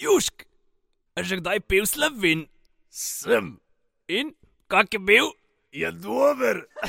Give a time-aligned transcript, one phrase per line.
[0.00, 0.48] Južk,
[1.12, 2.48] a že kdaj pil slovin?
[2.88, 3.60] Sem,
[4.08, 4.32] In
[4.64, 5.28] kak je bil?
[5.76, 6.64] je dober.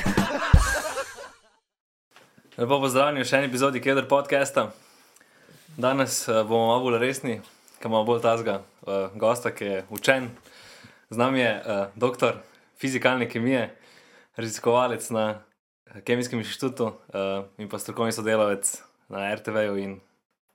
[2.56, 4.72] Lepo pozdravljeni v še eni epizodi Keder podcasta.
[5.76, 7.36] Danes uh, bomo malo bolj resni,
[7.84, 10.32] ker imamo bolj tazga uh, gosta, ki je učen.
[11.12, 12.40] Z nami je uh, doktor
[12.80, 13.76] fizikalne kemije,
[14.40, 18.72] raziskovalec na eh, Kemijskem inštitutu uh, in pa strokovni sodelavec
[19.12, 19.98] na RTV-ju in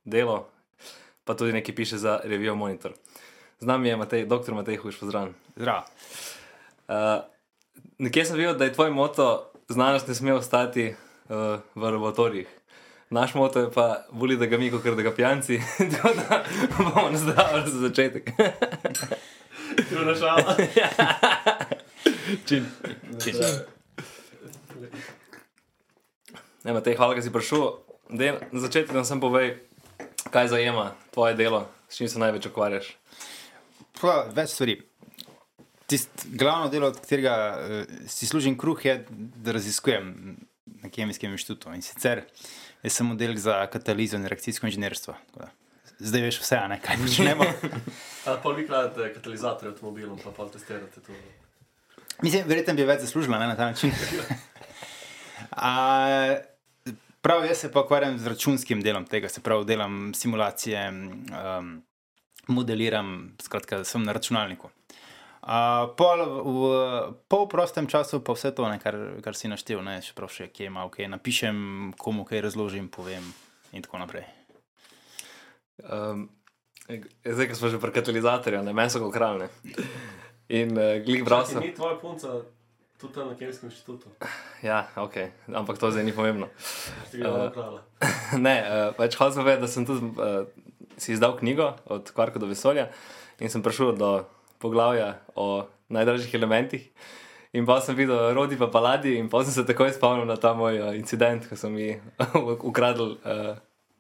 [0.10, 0.50] delo,
[1.28, 2.94] pa tudi nekaj piše za revijo Monitor.
[3.60, 5.34] Z nami je Matej, doktor Matej Huš, pozdravljen.
[5.56, 5.84] Zdravo.
[6.88, 6.96] Uh,
[7.98, 10.96] nekje sem videl, da je tvoj moto: znanost ne sme ostati
[11.30, 12.48] uh, v laboratorijih.
[13.10, 15.60] Naš moto je pa, boli da ga mi, kot da ga pijanci,
[15.92, 16.44] tako da
[16.78, 18.32] bomo nazdravili za začetek.
[19.90, 20.56] Kruna šala.
[22.48, 22.66] Čin.
[23.24, 23.36] Čin.
[26.64, 27.80] Ne, Matej, hvala, da si prišel.
[28.10, 29.67] Dej, na začetku nam sem povej,
[30.32, 32.92] kaj zajema tvoje delo, s čim se največ ukvarjaš.
[34.02, 34.78] Pa, več stvari.
[35.88, 40.38] Tist, glavno delo, od katerega uh, si služim kruh, je, da raziskujem
[40.84, 41.72] na Kemijskem inštitutu.
[41.74, 42.26] In sicer
[42.84, 45.16] jaz sem oddelek za katalizo in reakcijsko inženirstvo.
[46.00, 47.48] Zdaj veš vse, a ne kaj počnemo.
[48.44, 51.16] Pa vi kladete katalizatorje avtomobilom, pa pa testirate to.
[52.22, 53.92] Mislim, verjetno bi več zaslužila ne, na ta način.
[55.52, 56.36] A,
[57.28, 61.84] prav, jaz se pa ukvarjam z računskim delom tega, se pravi, delam simulacije, um,
[62.48, 64.70] modeliram, skratka, sem na računalniku.
[65.42, 65.50] Uh,
[66.00, 66.70] pol, v
[67.28, 70.48] pol prostem času pa vse to, ne, kar, kar si naštel, ne, še prav še
[70.56, 71.60] kje malo, kaj napišem,
[72.00, 73.28] komu kaj razložim, povem
[73.76, 74.24] in tako naprej.
[75.84, 76.30] Um,
[76.88, 79.52] zdaj, ko smo že pri katalizatorju, ne meso kot kralne.
[80.48, 81.60] In uh, glih bral sem.
[81.60, 82.40] Ni tvoja punca
[82.98, 84.10] tudi tam na Kemijskem inštitutu?
[84.64, 85.18] Ja, ok,
[85.54, 86.50] ampak to zdaj ni pomembno.
[87.14, 87.84] Eh, ukrala.
[88.48, 90.48] ne, uh, več hočem povedati, da sem tudi uh,
[90.98, 92.90] si izdal knjigo od Kvarka do vesolja
[93.40, 94.26] in sem prišel do
[94.58, 96.90] poglavja o najdražjih elementih.
[97.54, 100.52] In pa sem videl rodi pa paladi, in pa sem se takoj spomnil na ta
[100.58, 101.94] moj uh, incident, ko sem mi
[102.66, 103.56] ukradel uh,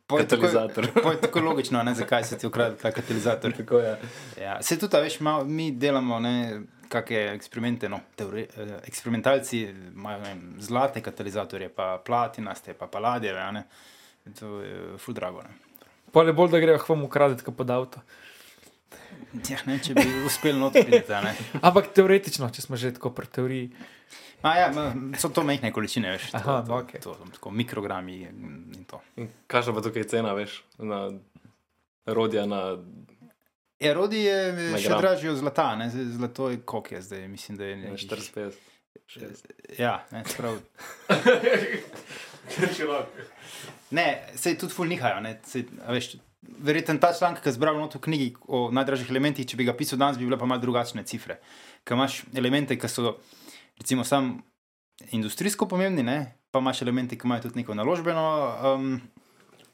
[0.07, 0.88] Po je tako- katalizator.
[1.03, 3.51] Po je tako logično, ne, zakaj se ti ukrade ta katalizator.
[3.51, 3.97] Tako je.
[4.41, 6.19] Ja, se tudi, veš, malo, mi delamo
[6.89, 7.89] kakšne eksperimente.
[7.89, 9.61] No, teori, eh, eksperimentalci
[9.93, 13.39] imajo vem, zlate katalizatorje, pa platinaste, pa paladijeve.
[13.39, 13.63] a ne.
[14.25, 15.43] In To je ful drago.
[16.11, 17.99] Pole bolj, da grejo k vam ukraditi, kot pod avto.
[19.49, 21.13] Ja, ne, če bi uspel not priti.
[21.13, 21.35] a ne.
[21.67, 23.71] Ampak teoretično, če smo že tako pri teoriji.
[24.43, 26.29] Ma Ja, ma, so to majhne količine, veš.
[26.31, 27.01] To, Aha, to, okej.
[27.01, 29.01] to, to, tako mikrogrami in to.
[29.17, 31.09] In Kakšna pa tukaj cena, veš, na
[32.05, 32.77] rodja, na
[33.79, 35.01] Ja, rodi je Na še gram.
[35.01, 35.89] dražje od zlata, ne?
[35.89, 38.51] Zlato je koliko je zdaj, mislim, da je nekih- 45.
[39.77, 40.23] Ja, ne.
[40.25, 40.61] Široko.
[43.89, 45.21] Ne, se tudi ful nihajo.
[45.21, 46.16] ne, saj, a Veš,
[46.59, 49.99] verjetno ta članek, ki je zbral v knjigi o najdražjih elementih, če bi ga pisal
[49.99, 51.39] danes, bi bile pa malo drugačne cifre.
[51.83, 53.19] Ker imaš elemente, ki so
[53.77, 54.43] recimo sam
[55.11, 56.33] industrijsko pomembni, ne?
[56.51, 59.01] pa imaš elemente, ki imajo tudi neko naložbeno um,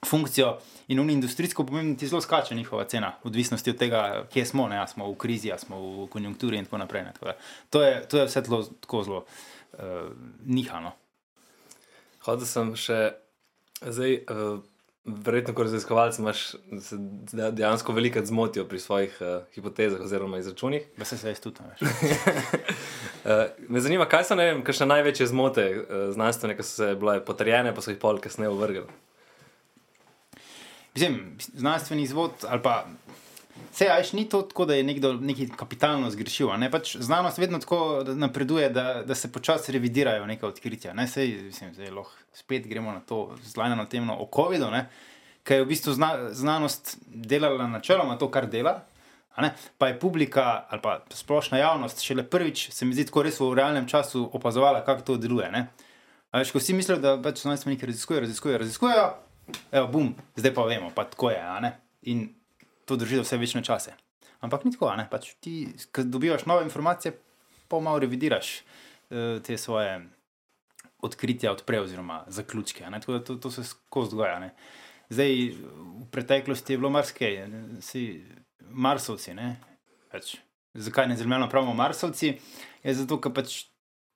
[0.05, 0.57] funkcijo.
[0.87, 4.87] In v industrijsko pomembni ti zelo skače njihova cena, odvisnosti od tega, kje smo, ne?
[4.87, 7.03] smo v krizi, smo v konjunkturi in tako naprej.
[7.03, 7.35] ne, tako da
[7.69, 9.25] To je, to je vse tlo, tako zelo
[9.73, 10.11] uh,
[10.45, 10.91] nihano.
[12.23, 12.99] Hodil sem še,
[13.83, 14.59] zdaj, uh,
[15.05, 16.43] verjetno, kot raziskovalec, imaš
[17.51, 20.85] dejansko veliko zmotijo pri svojih uh, hipotezah oziroma izračunih.
[20.97, 21.59] Da se zdaj tudi.
[21.69, 21.81] Veš.
[23.23, 23.31] Uh,
[23.71, 27.19] me zanima, kaj so ne vem, kakšne največje zmote uh, znanstvene, ki so se bile
[27.25, 28.85] potrjene, pa so jih pol kasneje uvrgli.
[30.93, 32.85] Mislim, znanstveni izvod ali pa.
[33.73, 36.49] Vse, ajš ni to tako, da je nekdo nekaj kapitalno zgrešil.
[36.57, 36.71] Ne?
[36.71, 40.93] Pač znanost vedno tako napreduje, da, da se počasi revidirajo neka odkritja.
[40.93, 41.07] Ne?
[41.07, 44.69] Sej, mislim, zdaj lahko spet gremo na to zlajno temo o COVID-u,
[45.43, 48.83] ker je v bistvu zna, znanost delala načeloma to, kar dela.
[49.77, 53.53] Pa je publika ali pa splošna javnost šele prvič, se mi zdi, tako res v
[53.57, 55.49] realnem času opazovala, kako to deluje.
[56.33, 59.07] Veš, ko vsi mislijo, da pač znanstveniki raziskujejo, raziskujejo, raziskujejo,
[59.71, 61.41] evo, bum, zdaj pa vemo, pa tako je.
[61.41, 61.75] a ne.
[62.01, 62.27] In
[62.85, 63.93] to drži vse večne čase.
[64.43, 65.07] Ampak ni tako, a ne.
[65.09, 67.15] Pač ti, ko dobivaš nove informacije,
[67.67, 70.01] pa malo revidiraš uh, te svoje
[71.03, 72.85] odkritja odprej, oziroma zaključke.
[72.91, 74.39] Tako da to, to se skozi dogaja.
[74.39, 74.53] Ne.
[75.09, 75.35] Zdaj,
[76.01, 77.43] v preteklosti je bilo marsikaj,
[77.81, 78.23] si
[78.71, 79.33] Marsovci.
[79.33, 79.55] Ne,
[80.11, 80.35] pač,
[80.73, 82.37] zakaj ne zelo pravimo Marsovci?
[82.83, 83.65] Je zato, ker pač.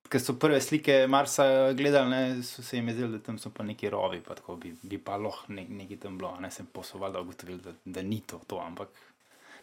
[0.07, 3.63] Ker so prve slike Marsa gledali, ne, so se jim zdeli, da tam so pa
[3.63, 6.31] neki rovi, pa tako bi, bi pa lahko nek, nekaj tam bilo.
[6.39, 8.93] Ne sem posloval, da ugotovil, da, da ni to, to, ampak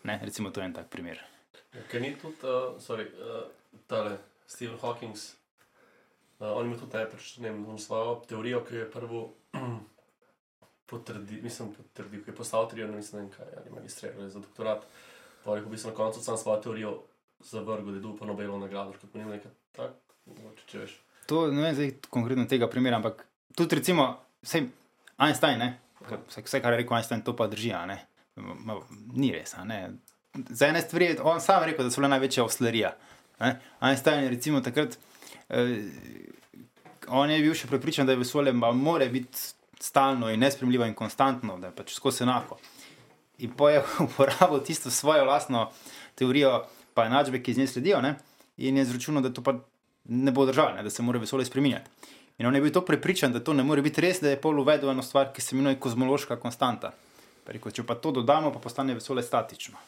[0.05, 1.23] ne, recimo to je en tak primer.
[1.91, 3.47] Ker ni tudi, uh, sorry, uh,
[3.91, 9.25] tale Stephen Hawking, uh, on ima tudi najprej, ne vem, svojo teorijo, ki je prvo
[10.91, 14.87] potrdil, mislim, potrdil, ki je postal mislim, ne vem kaj, ali magistriral za doktorat.
[15.45, 16.95] Pa je v bistvu na koncu sam svojo teorijo
[17.41, 19.93] zavrgel, da je dobil Nobelovo nagrado, kot ponim nekaj tak,
[20.27, 20.97] mogoče če veš.
[21.31, 23.25] To ne vem zdaj konkretno tega primera, ampak
[23.57, 24.09] tudi recimo,
[24.45, 24.67] vse
[25.25, 25.71] Einstein, ne,
[26.03, 27.99] vse, vse, kar je rekel Einstein, to pa drži, ne.
[29.15, 29.81] Ni res, ne.
[30.51, 32.95] Za ene stvari on sam rekel, da so bile največja oslerija.
[33.41, 33.55] Ne?
[33.87, 34.99] Einstein je recimo takrat,
[35.49, 35.77] eh,
[37.09, 39.39] on je bil še prepričan, da je vesolje mora biti
[39.81, 42.59] stalno in nespremljivo in konstantno, da je pač skozi enako.
[43.45, 45.69] In pa je uporabil tisto svojo lastno
[46.19, 48.17] teorijo, pa enačbe, ki iz nje sledijo, ne?
[48.57, 49.57] in je izračunal, da to pa
[50.05, 50.83] ne bo držalo, ne?
[50.83, 51.91] da se mora vesolje spremenjati.
[52.39, 54.59] In on je bil tako prepričan, da to ne more biti res, da je pol
[54.61, 56.91] uvedel eno stvar, ki se imenuje kozmološka konstanta.
[57.45, 59.79] Pa Rekel, če pa to dodamo, pa postane vesolje statično.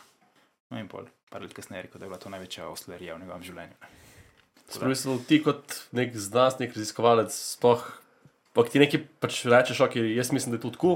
[0.71, 3.25] No in pol, par let kasneje je rekel, da je bila to največja oslerija v
[3.25, 3.91] njegovem življenju.
[4.77, 7.85] Smisel, ti kot nek znanstvenik, raziskovalec, sploh,
[8.55, 10.95] pa ti nekaj pač rečeš, ok, jaz mislim, da je to tako.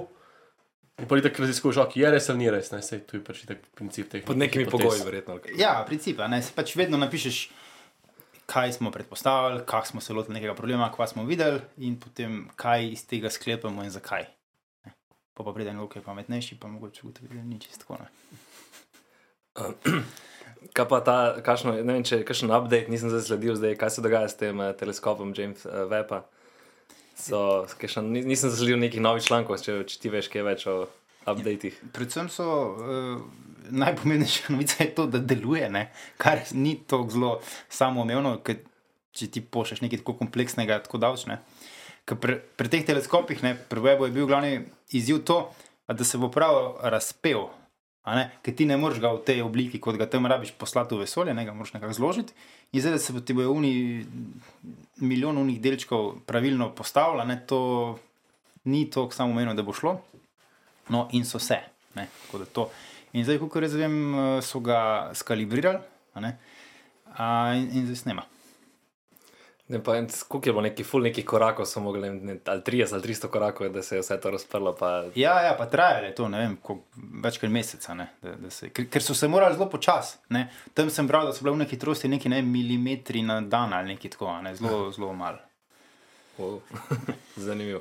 [1.00, 3.24] In pa ti tako raziskuješ, ok, je res ali ni res, ne, sej tu je
[3.24, 4.24] pač tak princip teh.
[4.26, 4.84] Pod nekimi hipotez.
[4.84, 5.38] pogoji, verjetno.
[5.58, 7.38] Ja, princip, ne, si pač vedno napišeš,
[8.50, 12.88] kaj smo predpostavili, kako smo se lotili nekega problema, kva smo videli in potem kaj
[12.88, 14.26] iz tega sklepamo in zakaj.
[14.84, 14.92] Ne.
[15.34, 18.02] Pa pa pride nekdo, ki je pametnejši, pa mogoče ugotovi, da ni čisto tako.
[18.02, 18.08] Ne.
[20.76, 23.90] Kaj pa ta, kakšno, ne vem, če je kakšen update, nisem zdaj sledil, zdaj, kaj
[23.94, 26.26] se dogaja s tem uh, teleskopom James uh, Webba.
[27.16, 30.74] So, kakšen, ni- nisem zasledil nekih novih člankov, če, če ti veš kaj več o
[31.24, 31.80] updatih.
[31.96, 33.24] Predvsem so uh,
[33.70, 35.88] najpomembnejša novica je to, da deluje, ne?
[36.20, 37.32] kar ni tako zelo
[37.68, 38.62] samoumevno, ker
[39.16, 41.40] če ti pošleš nekaj tako kompleksnega, tako davčne.
[42.08, 44.60] Ker pri, pri teh teleskopih, ne, pri Webu je bil glavni
[44.96, 45.42] izziv to,
[45.86, 47.48] da se bo prav razpel.
[48.42, 51.34] Ker ti ne moreš ga v tej obliki, kot ga tam rabiš, poslati v vesolje,
[51.36, 52.34] ne ga moraš nekako zložiti.
[52.72, 54.06] In zdaj, da se bo ti bojo uni,
[55.04, 57.98] milijon unih delčkov pravilno postavila, ne, to
[58.64, 59.98] ni tako samoumevno, da bo šlo.
[60.90, 61.60] No, in so se.
[61.94, 62.70] Ne, tako da to.
[63.12, 64.80] In zdaj, kot jaz vem, eh, so ga
[65.14, 65.78] skalibrirali
[66.14, 66.36] a ne,
[67.12, 68.22] a, in, in zdaj snema.
[69.68, 72.92] Ne, pa, en- koliko je bilo neki ful nekih korakov, so mogli, ne, ali 30
[72.92, 74.72] ali 300 korakov, da se je vse to razprlo.
[74.74, 76.86] Pa, Ja, ja, pa trajalo je to, ne vem, koliko-
[77.22, 77.94] več kot meseca.
[77.94, 80.18] Ne, da, da se, ker, ker so se morali zelo počasi.
[80.28, 80.42] ne.
[80.74, 83.94] Tam sem bral, da so bile v neki hitrosti neki ne, milimetri na dan ali
[83.94, 85.38] nekaj tako, a ne, zelo, zelo malo.
[86.38, 86.58] wow,
[87.38, 87.80] zanimivo.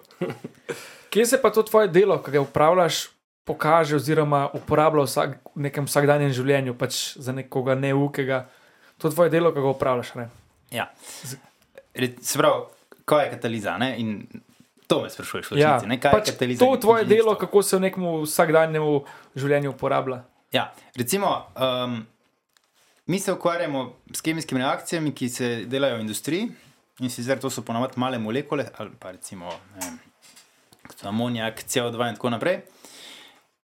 [1.10, 3.08] Kje se pa to tvoje delo, ki ga upravljaš,
[3.50, 8.46] pokaže oziroma uporablja vsak, v nekem vsakdanjem življenju, pač za nekoga neukega?
[9.00, 10.13] To tvoje delo, ga upravljaš.
[10.16, 10.28] Ne?
[10.69, 10.86] Ja.
[12.22, 12.69] Se pravi,
[13.06, 13.74] kaj je kataliza?
[13.78, 13.96] Ne?
[13.98, 14.28] In
[14.86, 15.98] to me sprašuješ, Ja, resnici, ne?
[15.98, 16.62] kaj pač je kataliza?
[16.62, 17.25] to tvoje inženirstva?
[17.25, 18.86] delo, kako se v nekem vsakdanjem
[19.36, 20.22] življenju uporablja.
[20.51, 22.06] Ja, recimo, um,
[23.06, 26.50] mi se ukvarjamo s kemijskimi reakcijami, ki se delajo v industriji.
[27.00, 29.94] In sicer to so ponavadi male molekule, ali pa recimo ne
[31.04, 32.60] amonijak, CO2 in tako naprej.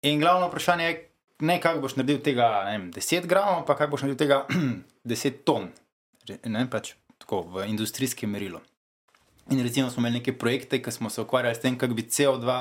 [0.07, 4.05] In glavno vprašanje je, ne kako boš naredil tega vem, 10 gramov, pa kako boš
[4.05, 4.45] naredil tega
[5.15, 5.71] 10 ton,
[6.45, 8.61] ne, pač tako v industrijskem merilu.
[9.51, 12.55] In recimo smo imeli neke projekte, ki smo se ukvarjali s tem, kako bi CO2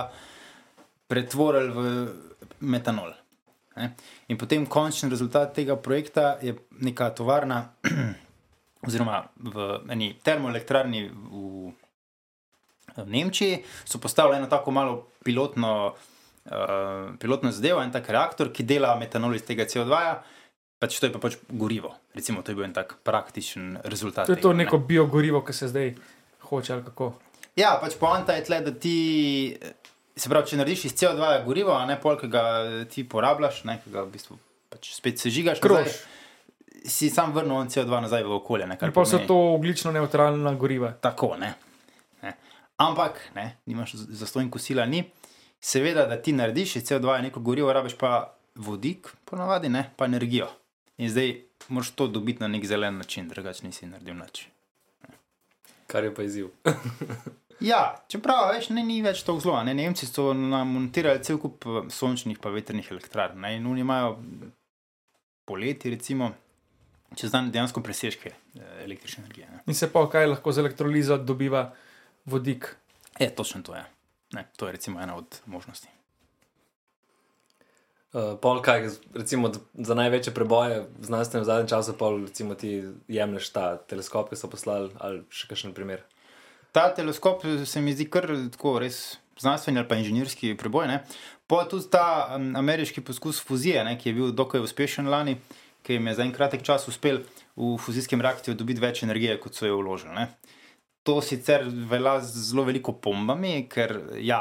[1.07, 1.85] pretvorili v
[2.65, 3.13] metanol.
[3.75, 3.91] Ne?
[4.27, 7.61] In potem končni rezultat tega projekta je neka tovarna,
[8.87, 11.69] oziroma v eni termoelektrarni v,
[12.97, 16.14] v Nemčiji, so postavili eno tako malo pilotno, uh,
[17.19, 19.89] pilotno zadevo, en tak reaktor, ki dela metanol iz tega CO2.
[19.89, 20.15] -ja.
[20.79, 21.95] Pač to je pa pač gorivo.
[22.13, 24.27] Recimo, to je bil en tak praktičen rezultat.
[24.27, 24.63] To je to tega, ne.
[24.63, 25.95] neko biogorivo, ki se zdaj
[26.41, 27.13] hoče ali kako.
[27.55, 29.57] Ja, pač poanta je tle, da ti,
[30.15, 32.43] se pravi, če narediš iz CO2 gorivo, a ne pol, ki ga
[32.91, 34.37] ti porabljaš, ne, ki ga v bistvu
[34.69, 35.87] pač spet sežigaš, Krož.
[35.87, 35.95] nazaj,
[36.85, 38.67] si sam vrnil on CO2 nazaj v okolje.
[38.67, 40.91] Ne, pa so to oglično neutralna goriva.
[41.01, 41.53] Tako, ne.
[42.21, 42.35] ne.
[42.77, 45.05] Ampak, ne, nimaš za stojn kosila, ni.
[45.65, 50.47] Seveda, da ti narediš iz CO2 neko gorivo, rabiš pa vodik, ponavadi, ne, pa energijo.
[50.97, 54.43] In zdaj moraš to dobiti na nek zelen način, drugače nisi naredil nič.
[55.87, 56.47] Kar je pa izziv.
[57.59, 59.55] Ja, čeprav veš, ne, ni več tako zelo.
[59.63, 59.73] Ne?
[59.73, 63.39] Nemci so nam montirali cel kup eh, sončnih in vetrnih elektrarn.
[63.39, 63.55] Ne?
[63.55, 64.17] In oni imajo
[65.47, 66.33] poleti, recimo,
[67.15, 69.47] čez dan dejansko presežke eh, električne energije.
[69.53, 69.63] Ne?
[69.71, 71.69] In se pa kaj lahko z elektrolizo dobiva
[72.25, 72.75] vodik.
[73.19, 73.85] Je, točno to je.
[74.35, 75.87] Ne, to je recimo ena od možnosti.
[78.15, 82.77] Uh, pol, kaj, recimo, za največje preboje v znanstvenem v zadnjem času, pol, recimo, ti
[83.11, 86.05] jemliš ta teleskop, ki so poslali, ali še kakšen primer.
[86.71, 90.87] Ta teleskop se mi zdi kar tako res znanstveni ali pa inženirski preboj.
[90.87, 91.03] Ne?
[91.47, 95.37] Pa tudi ta um, ameriški poskus fuzije, ne, ki je bil dokaj uspešen lani,
[95.83, 97.21] ki jim je za en kratek čas uspel
[97.55, 100.15] v fuzijskem reaktorju dobiti več energije, kot so jo vložili.
[100.15, 100.54] Ne?
[101.05, 103.93] To sicer velja z zelo veliko pombami, ker
[104.25, 104.39] ja,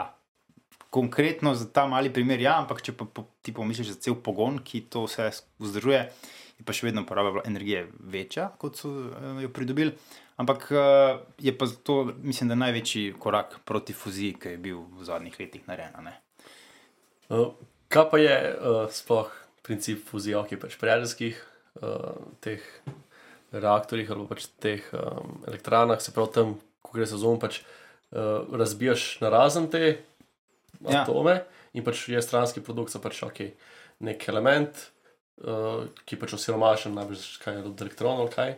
[0.94, 4.60] konkretno za ta mali primer, ja, ampak če pa po- ti pomisliš za cel pogon,
[4.62, 5.26] ki to vse
[5.60, 6.00] vzdržuje,
[6.54, 9.96] je pa še vedno poraba energije večja, kot so eh, jo pridobili.
[10.40, 11.18] Ampak eh,
[11.50, 15.66] je pa to, mislim, da največji korak proti fuziji, ki je bil v zadnjih letih
[15.66, 16.12] narejen.
[17.32, 17.54] Uh,
[17.88, 19.30] kaj pa je uh, sploh
[19.66, 21.38] princip fuzije, ki je pač pri jedrskih
[21.80, 22.62] uh, teh
[23.54, 28.42] reaktorjih ali pač teh um, elektrarnah, se pravi tam, ko gre za zon, pač uh,
[28.52, 29.96] razbijaš na razen te
[30.82, 31.02] Ja.
[31.02, 31.38] atome
[31.74, 33.40] in pač je stranski produkt, so pač ok,
[34.04, 34.80] nek element,
[35.42, 38.56] uh, ki pač osiromašen, najbrž kaj od elektronov ali kaj.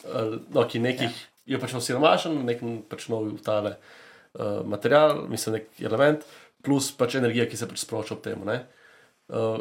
[0.00, 1.54] Uh, no, ki nekih ja.
[1.54, 6.24] je pač osiromašen, nek pač nov tale uh, material, mislim, nek element,
[6.64, 8.40] plus pač energija, ki se pač sproča ob tem.
[8.40, 9.60] Uh,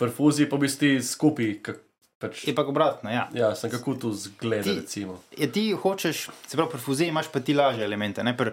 [0.00, 1.80] Pri fuziji pa bi ti skupaj, kak,
[2.20, 3.28] pač, Je pa obratno, ja.
[3.34, 5.08] ja, sem kako tu zgleda, Ti-.
[5.40, 8.24] Je ti hočeš, se pravi, pri fuziji imaš pa ti lažje elemente.
[8.26, 8.36] Ne?
[8.36, 8.52] Pri,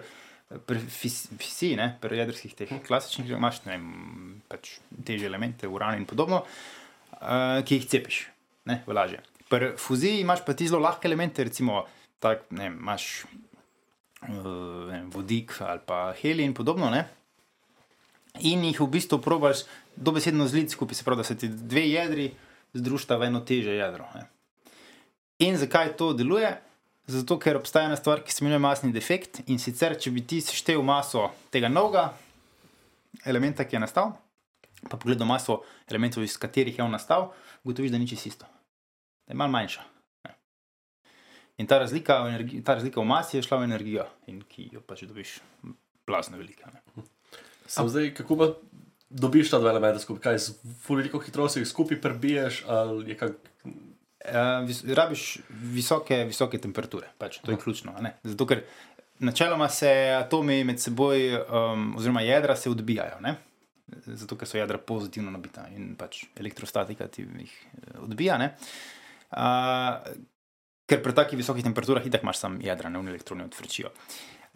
[0.64, 1.90] pri fis- fisiji, ne?
[2.00, 3.76] pri jedrskih teh klasičnih, imaš ne
[4.48, 6.40] pač teže elemente, uran in podobno,
[7.20, 8.22] uh, ki jih cepiš,
[8.72, 9.20] ne, v lažje.
[9.52, 11.84] Pri fuziji imaš pa ti zelo lahke elemente, recimo,
[12.24, 13.28] tak, ne, imaš
[14.24, 16.88] uh, ne, vodik ali pa heli in podobno.
[16.88, 17.04] Ne?
[18.48, 22.30] In jih v bistvu probaš dobesedno zliti skupaj, se pravi, da se ti dve jedri
[22.74, 24.08] združita v eno teže jedro.
[24.14, 24.28] Ne?
[25.38, 26.50] In zakaj to deluje?
[27.08, 29.40] Zato, ker obstaja ena stvar, ki se imenuje masni defekt.
[29.48, 32.10] In sicer, če bi ti seštevil maso tega novega
[33.24, 34.12] elementa, ki je nastal,
[34.84, 37.30] pa pogledal maso elementov, iz katerih je on nastal,
[37.64, 38.50] ugotoviš, da ni čisto isto.
[39.24, 39.86] Da je malo manjša.
[40.28, 40.34] Ne.
[41.64, 44.84] In ta razlika, energi- ta razlika v masi je šla v energijo, in ki jo
[44.84, 45.38] pač dobiš
[46.06, 46.70] blazno velika.
[47.66, 48.52] Sem zdaj, kako pa
[49.10, 50.22] dobiš ta dva elementa skupaj?
[50.22, 53.38] Kaj z veliko hitrostjo jih skupaj prebiješ, ali je kak.
[54.28, 55.38] Uh, vis, rabiš
[55.72, 57.94] visoke, visoke temperature, pač, to je ključno.
[57.96, 58.16] a ne.
[58.26, 58.64] Zato, ker
[59.24, 63.20] načeloma se atomi med seboj, um, oziroma jedra, se odbijajo.
[63.24, 63.36] Ne?
[64.06, 68.36] Zato, ker so jedra pozitivno nabita in pač elektrostatika ti jih eh, odbija.
[68.38, 68.50] ne.
[69.30, 70.02] Uh,
[70.88, 73.92] ker pri takih visokih temperaturah itak imaš sam jedra, ne v elektroni odfrčijo.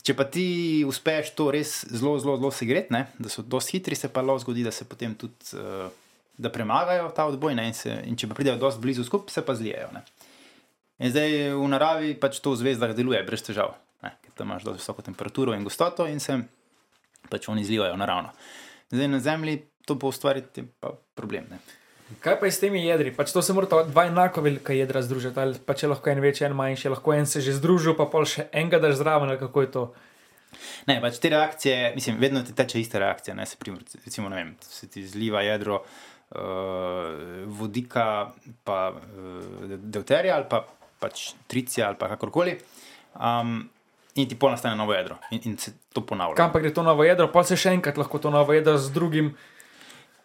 [0.03, 3.95] Če pa ti uspeš to res zelo, zelo, zelo segret, ne, da so dosti hitri,
[3.99, 5.87] se pa lahko zgodi, da se potem tudi uh,
[6.43, 7.55] da premagajo ta odboj.
[7.55, 9.93] Ne, in, se, in če pa pridejo dosti blizu skupaj, se pa zlijejo.
[9.95, 10.03] Ne.
[11.03, 14.67] In zdaj v naravi pač to v zvezdah deluje brez težav, ne, ker tam imaš
[14.67, 16.39] dosti visoko temperaturo in gostoto in se
[17.31, 18.35] pač oni zlivajo naravno.
[18.93, 21.49] Zdaj na Zemlji to pa ustvariti pa problem.
[21.51, 21.63] Ne.
[22.21, 23.13] Kaj pa je s temi jedri?
[23.15, 25.39] Pač to se mora dva enako velika jedra združiti.
[25.41, 28.27] Ali pa če lahko en večji, en manjši, lahko en se že združil, pa pol
[28.29, 29.85] še enega daš zraven, ali kako je to.
[30.91, 33.37] Ne, pač te reakcije, mislim, vedno ti teče ista reakcija.
[33.39, 36.41] Ne, se, primer, recimo, ne vem, se ti zliva jedro uh,
[37.47, 38.33] vodika,
[38.65, 40.65] pa uh, deuterija ali pa
[41.03, 42.59] pač tricija ali pa kakorkoli.
[43.17, 43.63] Um,
[44.15, 46.37] in ti ponastane novo jedro in, in se to ponavlja.
[46.37, 48.93] Kam pa gre to novo jedro, pa se še enkrat lahko to novo jedro z
[48.93, 49.33] drugim.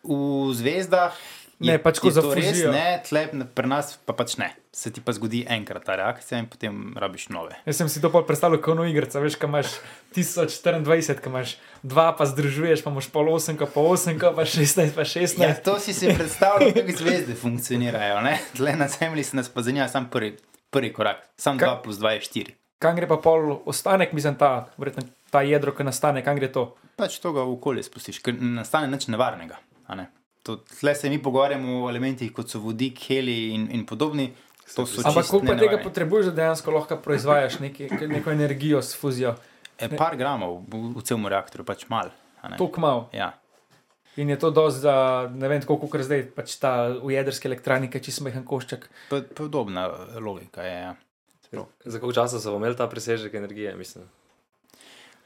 [0.08, 1.16] V zvezdah
[1.58, 3.24] Ne, pač ko je za res, ne, tle,
[3.58, 4.52] pri nas pa pač ne.
[4.70, 7.58] Se ti pa zgodi enkrat ta reakcija in potem rabiš nove.
[7.66, 9.72] Jaz sem si to pol predstavljal kot igrica, veš, kaj imaš
[10.14, 15.02] 1024, kaj imaš dva, pa združuješ, pa imaš pol 8, pa 8, pa 16, pa
[15.02, 15.42] 16.
[15.42, 18.22] Ja, to si si predstavljal, kako zvezde funkcionirajo.
[18.22, 18.38] Ne?
[18.54, 20.36] Tle na Zemlji se nas pa zanima sam prvi,
[20.70, 22.58] prvi korak, sam Ka- 2 plus 2 je 4.
[22.78, 26.70] Kam gre pa pol ostanek, mislim, ta, verjetno ta jedro, ki nastane, kam gre to?
[27.02, 29.58] Pač to ga v okolje spustiš, ker ne nastane nič nevarnega.
[29.98, 30.06] Ne?
[30.48, 34.30] To, tle se mi pogovarjamo o elementih, kot so vodik, heli in, in podobni.
[34.76, 39.36] To so Ampak koliko tega potrebuješ, da dejansko lahko proizvajaš neki, neko energijo s fuzijo?
[39.80, 42.12] E, par gramov v, v celem reaktorju, pač mal.
[42.42, 42.60] a ne.
[42.60, 43.06] Tok mal.
[43.16, 43.34] Ja.
[44.18, 44.96] In je to dosti za,
[45.34, 48.88] ne vem, tako kot zdaj, pač ta v jedrski elektroniki, če smehen košček.
[49.12, 50.78] Pa- Podobna eh, logika je.
[50.88, 50.96] Ja.
[51.52, 51.68] Prav.
[51.86, 53.76] Za koliko časa so imeli ta presežek energije?
[53.78, 54.08] Mislim?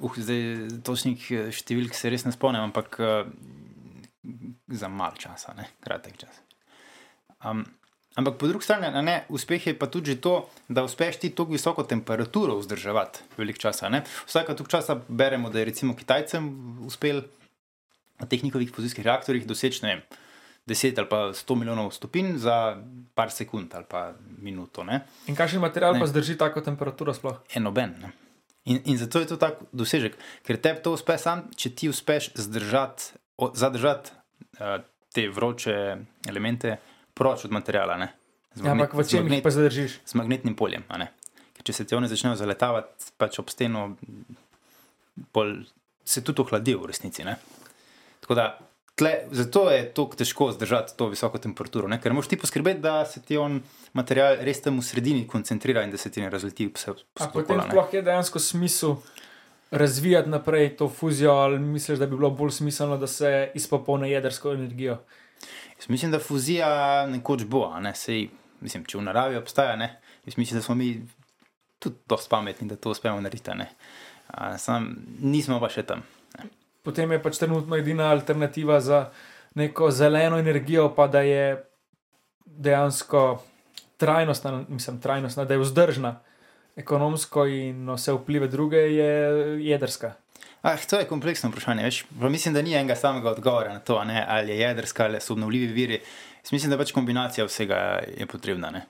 [0.01, 0.41] Uh, zdaj,
[0.85, 3.23] točnih eh, številk se res ne spomnim, ampak uh,
[4.67, 6.41] za mal časa, ne kratek čas.
[7.45, 7.65] Um,
[8.15, 11.83] ampak po drugi strani, ne, uspeh je pa tudi to, da uspeš ti tako visoko
[11.83, 13.89] temperaturo vzdrževati velik časa.
[13.89, 14.03] Ne.
[14.27, 16.49] Vsaka toliko časa beremo, da je recimo Kitajcem
[16.85, 17.23] uspel
[18.19, 20.01] na teh njihovih fuzijskih reaktorjih doseči, vem,
[20.67, 22.77] 10 ali pa 100 milijonov stopinj za
[23.15, 24.83] par sekund ali pa minuto.
[24.83, 25.01] Ne.
[25.27, 25.99] In kakšen material Ne.
[25.99, 27.41] pa zdrži tako temperaturo sploh?
[27.55, 27.95] enoben.
[28.01, 28.11] Ne?
[28.65, 30.13] In, in zato je to tak dosežek,
[30.45, 33.17] ker tebi to uspe sam, če ti uspeš zdržati,
[33.49, 34.11] zadržati
[34.53, 35.75] uh, te vroče
[36.25, 36.77] elemente
[37.13, 37.97] proč od materijala.
[37.97, 38.13] ne.
[38.53, 39.99] Z, Ja, ampak v čem jih pa zadržiš?
[40.03, 40.83] z magnetnim poljem.
[41.53, 43.95] Ker če se ti oni začnejo zaletavati pač ob steno,
[45.31, 45.63] pol,
[46.03, 47.23] se tudi ohladi v resnici.
[47.23, 47.37] Ne?
[48.19, 48.45] Tako da,
[48.93, 51.97] tle, zato je tako težko zdržati to visoko temperaturo, ne?
[51.97, 53.61] ker moraš ti poskrbeti, da se ti on
[53.93, 57.57] material res tam v sredini koncentrira in da se ti ne razleti vse A potem
[57.57, 57.69] okoli.
[57.69, 58.95] sploh je dejansko smisel
[59.71, 64.53] razvijati naprej to fuzijo, ali misliš, da bi bilo bolj smiselno, da se izpopolne jedrsko
[64.53, 64.97] energijo?
[65.77, 68.27] Jaz mislim, da fuzija nekoč bo, ne sej,
[68.59, 69.75] mislim, če v naravi obstaja.
[69.75, 69.99] Ne?
[70.25, 71.07] Jaz mislim, da smo mi
[71.79, 73.51] tudi dosti pametni, da to uspemo narediti.
[73.51, 73.69] a ne.
[74.57, 76.03] Sam nismo pa še tam.
[76.83, 79.09] Potem je pač trenutno edina alternativa za
[79.55, 81.63] neko zeleno energijo, pa da je
[82.45, 83.43] dejansko
[83.97, 86.15] trajnostna, mislim, trajnostna, da je vzdržna
[86.75, 89.11] ekonomsko in vse vplive druge, je
[89.65, 90.13] jedrska.
[90.61, 91.83] Ah, to je kompleksno vprašanje.
[91.83, 95.21] Veš, pa mislim, da ni enega samega odgovora na to, ne, ali je jedrska ali
[95.21, 96.01] so obnovljivi viri.
[96.43, 98.69] Jaz mislim, da pač kombinacija vsega je potrebna.
[98.71, 98.85] Ne,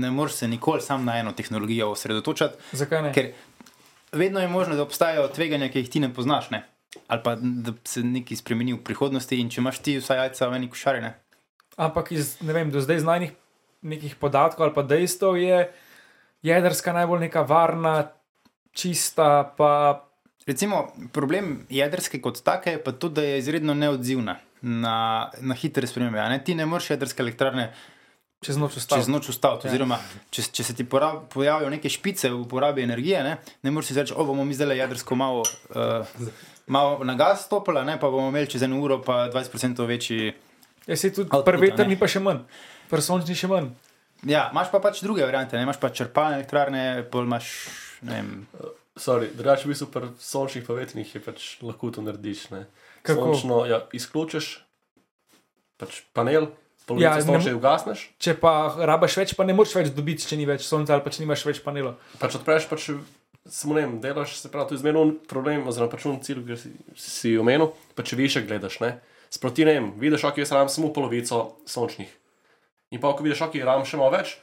[0.00, 3.12] ne moreš se nikoli sam na eno tehnologijo osredotočati, Zakaj ne?
[3.12, 3.32] ker
[4.12, 6.50] vedno je možno, da obstajajo tveganja, ki jih ti ne poznaš.
[6.50, 6.64] Ne?
[7.06, 10.60] Ali pa da se nekaj spremeni v prihodnosti, in če imaš ti vsa jajca v
[10.60, 11.00] eni košari.
[11.00, 11.14] Ne?
[11.76, 13.32] Ampak iz ne vem, do zdaj znanih
[13.82, 15.68] nekih podatkov ali pa dejstev je
[16.42, 18.10] jedrska najbolj neka varna,
[18.72, 20.04] čista, pa
[20.48, 25.86] Recimo, problem jedrske kot take je pa tudi, da je izredno neodzivna na, na hitre
[25.86, 26.22] spremembe.
[26.32, 26.38] Ne?
[26.44, 27.66] Ti ne moreš jedrske elektrarne
[28.40, 29.04] čez noč ustaviti.
[29.04, 29.66] čez noč ustaviti.
[29.66, 29.72] Ja.
[29.74, 29.98] Oziroma,
[30.30, 34.16] če, če se ti pora- pojavijo neke špice v uporabi energije, ne, ne moreš reči,
[34.16, 35.44] o bomo mi zdaj jedrsko malo,
[35.76, 36.32] uh,
[36.66, 40.32] malo na gas stopili, ne, pa bomo imeli čez eno uro pa 20% večji.
[40.86, 41.60] Jaz si tudi a ne?
[41.60, 42.46] veterni pa še manj,
[42.88, 43.68] pri sončni še manj.
[44.26, 47.52] Ja, imaš pa pač druge variante, ne, imaš pa črpalne elektrarne, pol imaš.
[48.02, 48.32] ne Vem,
[48.98, 52.48] Sorry, drugače v bistvu pri sončnih pa vetrnih je pač lahko to narediš.
[52.50, 52.64] Ne.
[53.06, 53.30] Kako?
[53.30, 54.56] Sončno, ja, izključiš
[55.78, 56.50] pač panel,
[56.88, 60.38] Ja, polovico ja, sonča ugasneš, Če pa rabaš več, pa ne moreš več dobiti, če
[60.40, 61.98] ni več sonca ali pa če nimaš več panelov.
[62.16, 62.86] pač odpreš, pač
[63.44, 66.56] samo ne vem, delaš, se pravi, tu je zmerno problem, oziroma pač un cilj, ki
[66.56, 68.94] si, si omenil, pa če više gledaš, ne.
[69.28, 72.08] Sproti ne vem, vidiš, ok, jaz ram samo polovico sončnih.
[72.90, 74.38] In pa, ko vidiš, ok, ram še malo več,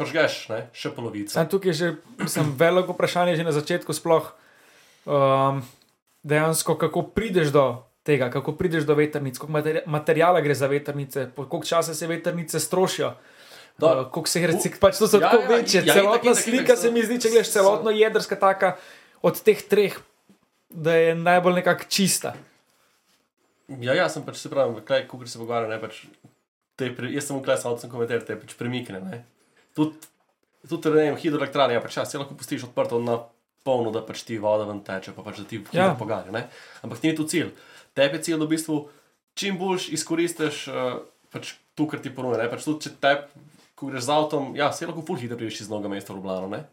[0.00, 1.30] pržgeš, ne, še polovico.
[1.34, 4.32] Sam tukaj je že mislim, veliko vprašanje, že na začetku sploh.
[5.04, 5.62] Um,
[6.24, 11.28] dejansko, kako prideš do tega, kako prideš do veternic, koliko materi materijala gre za veternice,
[11.36, 13.14] po koliko časa se veternice strošijo.
[13.78, 13.86] Da.
[13.86, 15.78] Uh, koliko se jih recik, pač to so Ja, tako ja, večje.
[15.78, 18.76] ja, itak, Celotna itak, slika se mi zdi, če gledaš celotno jedrska taka
[19.22, 19.96] od teh treh,
[20.70, 22.34] da je najbolj nekako čista.
[23.68, 26.04] Ja, ja, sem pač se pravi, kaj, ko se pogovarjam, ne pač.
[26.76, 28.98] Pre, jaz sem v klasi, sem komentar, te pač premikne.
[29.04, 29.22] Ne.
[29.78, 30.10] Tudi,
[30.66, 33.20] tudi ne vem, hidroelektrane, ja, pač ja, se lahko pustiš odprto na
[33.64, 35.92] polno, da pač ti voda ven teče, pa pač da ti Ja.
[35.92, 35.94] ja.
[35.98, 36.34] poganja.
[36.34, 36.48] Ne.
[36.82, 37.54] Ampak ni tu cilj.
[37.94, 38.78] Tebi je cilj, da v bistvu
[39.38, 40.98] čim boljš izkoristiš uh,
[41.30, 42.50] pač to, kar ti ponuja.
[42.50, 43.14] Pač tudi, če te,
[43.78, 46.50] ko greš z avtom, ja, se lahko full hitro priješ iz mnoga mesta v Ljubljano,
[46.50, 46.64] ne.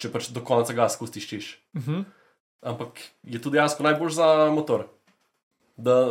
[0.00, 1.46] Če pač do konca gas spustiš čiš.
[1.76, 2.04] Uh -huh.
[2.60, 4.88] Ampak je to dejansko najbolj za motor.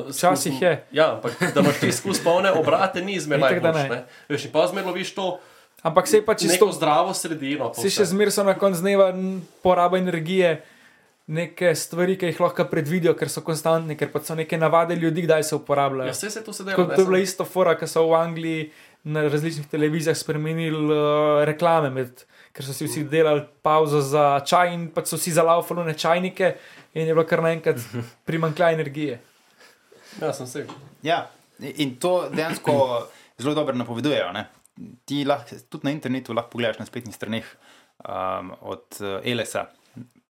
[0.10, 0.84] Včasih skus- je.
[0.92, 3.60] Ja, ampak da imaš ti skozi polne obrate, ni zmeraj.
[4.30, 5.40] Veš, in pa zmeraj loviš to
[5.82, 7.72] Ampak se je pa čisto zdravo sredino.
[7.72, 7.90] vse.
[7.90, 9.14] še zmeraj so na koncu dneva
[9.64, 10.62] poraba energije,
[11.28, 15.22] neke stvari, ki jih lahko predvidijo, ker so konstantne, ker pa so neke navade ljudi,
[15.22, 16.10] kdaj se uporabljajo.
[16.10, 18.72] Ja, vse se to sedaj Kot to je bila isto fora, ki so v Angliji
[19.04, 24.74] na različnih televizijah spremenili uh, reklame, med, ker so si vsi delali pauzo za čaj
[24.74, 26.56] in pa so si zalaufali na čajnike
[26.94, 27.78] in je bilo kar naenkrat
[28.26, 29.20] primankljaj energije.
[30.22, 30.66] Ja, sem se.
[31.04, 32.74] Ja, in to dejansko
[33.38, 34.32] zelo dobro napovedujejo.
[34.34, 34.48] Ne?
[35.06, 37.46] Ti lahko tudi na internetu lahko pogledaš na spletnih straneh
[38.04, 39.68] um, od uh, Elesa,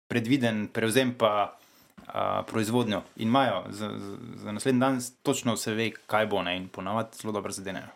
[0.08, 5.92] predviden prevzem pa uh, proizvodnjo in imajo za, za, za naslednji dan točno se ve,
[6.08, 7.92] kaj bo ne in ponavadi zelo dobro zadenejo.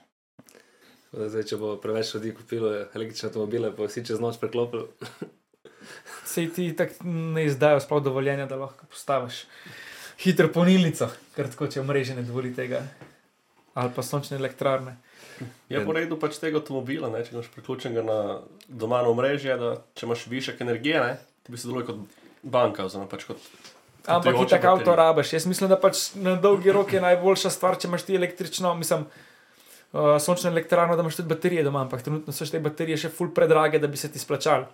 [1.12, 4.88] Zdaj, če bo preveč ljudi kupilo električne avtomobile, pa vsi čez noč preklopili.
[6.32, 7.04] Sej ti tako
[7.36, 9.42] ne izdajo sploh dovoljenja, da lahko postaviš
[10.22, 12.84] hitro polnilnico, ker tako če mreže ne dovoli tega.
[13.74, 14.98] Ali pa sončne elektrarne.
[15.72, 18.18] Je po redu pač tega avtomobila, ne, če imaš priključenega na
[18.68, 22.86] doma na omrežje, da če imaš višek energije, ne, ti bi se deluje kot banka,
[22.86, 23.48] oziroma pač kot.
[24.10, 25.34] Ampak ti tako avto rabiš.
[25.38, 29.06] Jaz mislim, da pač na dolgi rok je najboljša stvar, če imaš ti električno, mislim,
[29.08, 33.14] uh, sončno elektrarno, da imaš tudi baterije doma, ampak trenutno so še te baterije še
[33.14, 34.68] ful predrage, da bi se ti splačali.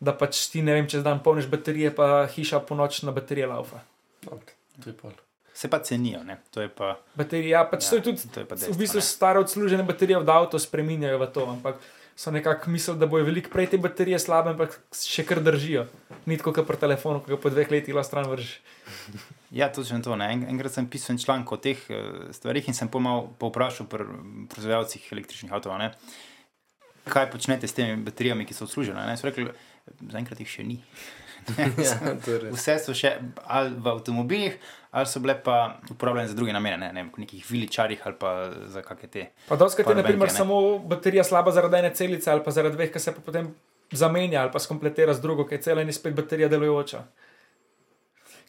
[0.00, 3.48] Da pač ti ne vem, čez dan polniš baterije, pa hiša po noč na baterije
[3.50, 3.82] laufa.
[4.28, 5.12] Ok, to je pol.
[5.54, 6.38] Se pa cenijo, ne?
[6.50, 6.94] to je pa.
[7.18, 9.06] Baterije, ja, pač ja, to je tudi to je pa v dejstvo, bistvu ne.
[9.06, 11.82] stare odslužene baterije v avto spreminjajo v to, ampak
[12.20, 15.86] so nekako mislili, da bojo veliko prej te baterije slabe, ampak še kar držijo.
[16.28, 18.56] Ni tako kot pri telefonu, ki ga po dveh letih lahko stran vržiš.
[19.50, 20.14] Ja, točno to.
[20.14, 20.28] Ne?
[20.30, 24.06] En, enkrat sem pisal en članek o teh uh, stvarih in sem pomal povprašal pri
[24.52, 29.02] proizvajalcih električnih avtomobilov, ne, kaj počnete s temi baterijami, ki so odslužene.
[29.10, 29.16] Ne?
[29.18, 29.48] So rekli,
[30.06, 30.78] zaenkrat jih še ni.
[31.86, 32.54] ja, to je res.
[32.56, 34.58] Vse so še ali v avtomobilih,
[34.90, 35.56] ali so bile pa
[35.90, 38.34] uporabljene za druge namene, ne, ne vem, kot nekih viličarjih ali pa
[38.72, 39.26] za kakšne te.
[39.48, 43.02] Pa doskrat je naprimer, samo baterija slaba zaradi ene celice ali pa zaradi dveh, ki
[43.02, 43.52] se pa potem
[43.92, 47.04] zamenja ali pa skompletira z drugo, ki je cela in je spet baterija delujoča.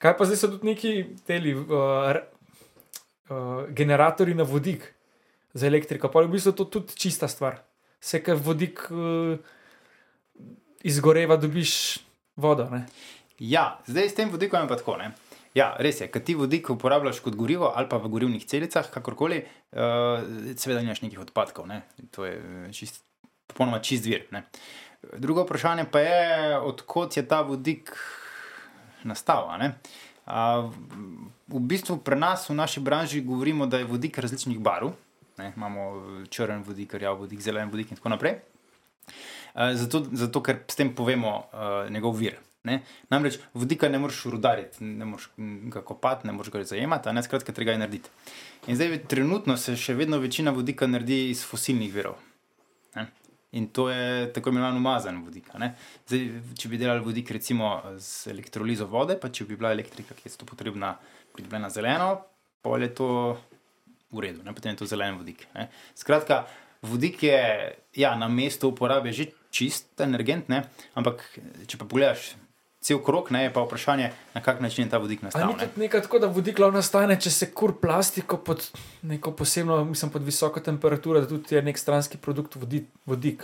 [0.02, 0.92] Kaj pa zdaj so tudi neki
[1.28, 2.16] teli, uh,
[3.30, 4.88] uh, generatorji na vodik
[5.54, 7.62] za elektriko, pa je v bistvu to tudi čista stvar.
[8.02, 9.38] Vse, kar vodik uh,
[10.84, 12.00] izgoreva, dobiš
[12.42, 12.66] vodo.
[12.74, 12.86] Ne?
[13.42, 14.98] Ja, zdaj s tem vodikom je pa tako.
[15.02, 15.12] Ne?
[15.58, 19.42] Ja, res je, kad ti vodik uporabljaš kot gorivo ali pa v gorivnih celicah, kakorkoli,
[19.76, 20.22] uh,
[20.56, 21.68] seveda nimaš nekih odpadkov.
[21.68, 21.82] Ne?
[22.16, 23.02] To je eh, čist,
[23.52, 24.30] popolnoma čist vir.
[24.32, 24.46] Ne?
[25.18, 26.22] Drugo vprašanje pa je,
[26.72, 27.92] odkot je ta vodik
[29.04, 29.50] nastal.
[30.72, 34.94] v- v bistvu pri nas v naši branži govorimo, da je vodik različnih barv.
[35.38, 35.52] Ne?
[35.58, 38.40] Imamo eh, črn vodik, rjav vodik, zelen vodik in tako naprej.
[38.40, 42.40] Uh, zato, zato, ker s tem povemo uh, njegov vir.
[42.64, 42.82] Ne?
[43.10, 45.32] Namreč vodika ne moreš rudariti, ne moreš
[45.74, 48.10] ga kopati, ne moreš ga zajemati, ne skratka, treba je narediti.
[48.70, 52.20] In zdaj, trenutno se še vedno večina vodika naredi iz fosilnih virov.
[52.96, 53.08] Ne?
[53.58, 55.50] In to je tako imenovan umazan vodik.
[56.08, 60.30] Zdaj, če bi delali vodik recimo z elektrolizo vode, pa če bi bila elektrika, ki
[60.30, 60.94] je to potrebna,
[61.34, 62.14] pridobljena zeleno,
[62.62, 63.10] pol je to
[64.12, 64.54] v redu, ne?
[64.54, 65.48] potem je to zelen vodik.
[65.58, 65.72] Ne?
[65.98, 66.44] Skratka,
[66.86, 67.42] vodik je
[67.98, 70.64] ja, na mestu uporabe že čist energent, ne?
[70.96, 71.24] ampak
[71.68, 72.32] če pa pogledaš
[72.82, 75.48] cel krok, ne, je pa vprašanje, na kak način je ta vodik Ali nastal.
[75.48, 75.68] ni ne.
[75.76, 78.64] nekaj tako, da vodik lahko nastane, če se kur plastiko pod
[79.06, 83.44] neko posebno, mislim, pod visoko temperaturo, da tudi je nek stranski produkt vodi, vodik.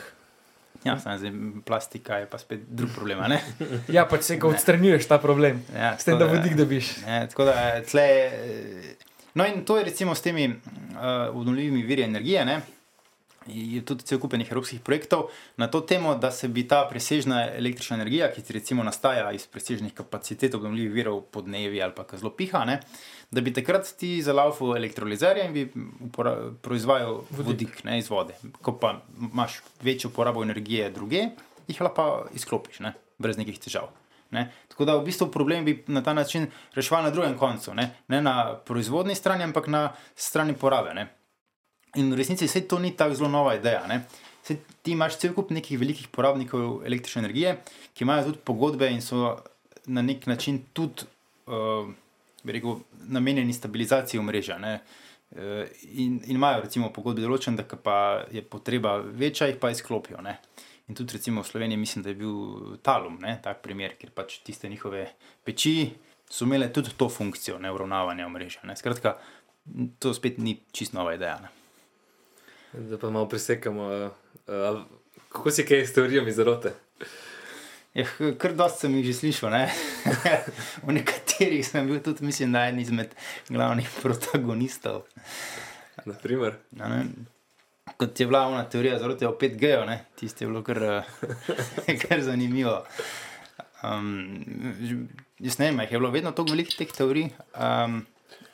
[0.83, 1.31] Ja, zdaj
[1.65, 3.19] plastika je pa spet drug problem.
[3.93, 6.97] Ja, pač se ga odstranjuješ ta problem, Ja, s tem, tako da vodik dobiš.
[7.05, 8.07] Ne, tako da tle.
[8.25, 8.95] eh,
[9.37, 12.45] No, in to je recimo s temi uh, obnovljivimi viri energije.
[12.45, 12.61] Ne?
[13.47, 17.43] Je tudi cel kup enih evropskih projektov na to temo, da se bi ta presežna
[17.55, 22.31] električna energija, ki recimo nastaja iz presežnih kapacitet obnovljivih virov podnevi ali pa ko zelo
[22.35, 22.79] piha, ne,
[23.31, 25.67] da bi takrat ti zalaufal elektrolizerje in bi
[26.61, 28.35] proizvajal vodik, vodik ne, iz vode.
[28.61, 28.97] Ko pa
[29.31, 31.29] imaš večjo porabo energije druge,
[31.67, 33.91] jih lahko pa izklopiš, ne, brez nekih težav.
[34.31, 34.51] Ne?
[34.67, 38.21] Tako da v bistvu problem bi na ta način reševali na drugem koncu, ne, ne
[38.21, 40.93] na proizvodni strani, ampak na strani porabe.
[40.93, 41.07] Ne?
[41.95, 43.85] In v resnici vse to ni tako zelo nova ideja.
[43.87, 44.03] Ne?
[44.43, 47.57] Saj ti imaš cel kup nekih velikih porabnikov električne energije,
[47.93, 49.37] ki imajo tudi pogodbe in so
[49.87, 51.07] na nek način tudi
[51.47, 51.87] uh,
[52.45, 54.57] rekel, namenjeni stabilizaciji omrežja.
[54.57, 54.79] ne.
[55.35, 60.21] Eh, In, in imajo recimo pogodbe določen, da pa je potreba večja, jih pa izklopijo.
[60.23, 60.37] Ne?
[60.87, 64.39] In tudi recimo v Sloveniji mislim, da je bil Talum, ne, tak primer, ker pač
[64.47, 65.03] tiste njihove
[65.43, 65.91] peči
[66.29, 68.63] so imele tudi to funkcijo, ne uravnavanja omrežja.
[68.63, 68.75] Ne.
[68.79, 69.17] Skratka,
[69.99, 71.41] to spet ni čist nova ideja.
[71.43, 71.56] Ne.
[72.73, 73.83] Da pa malo presekamo.
[73.83, 74.11] Uh,
[74.47, 74.81] uh,
[75.29, 76.73] kako si kaj s teorijami zarote?
[77.93, 78.05] Ja,
[78.37, 79.49] kar dosti sem jih že slišal.
[79.51, 79.63] Ne?
[80.85, 83.15] v nekaterih sem bil tudi, mislim, da en izmed
[83.49, 85.07] glavnih protagonistov.
[86.05, 87.05] Naprimer, A Ne?
[87.97, 90.05] Kot je bila ona teorija zarote o 5G, ne?
[90.19, 91.03] tisti je bilo kar,
[92.03, 92.83] kar zanimivo.
[93.83, 94.43] Um,
[95.39, 97.29] jaz ne vem, je bilo vedno tako veliko teh teorij.
[97.55, 98.03] Um,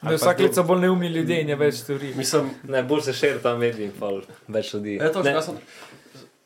[0.01, 2.13] Da je vsak let so bolj neumni ljudje in je več teorij.
[2.15, 4.09] Mislim, ne, bolj se širi ta medij, pa
[4.49, 4.97] več ljudi.
[4.97, 5.55] e, to, Ne, sem,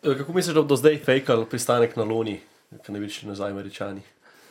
[0.03, 2.39] eh, kako misliš, da bodo zdaj fejkali pristanek na Luni,
[2.79, 4.01] ki ne bi šli nazaj američani?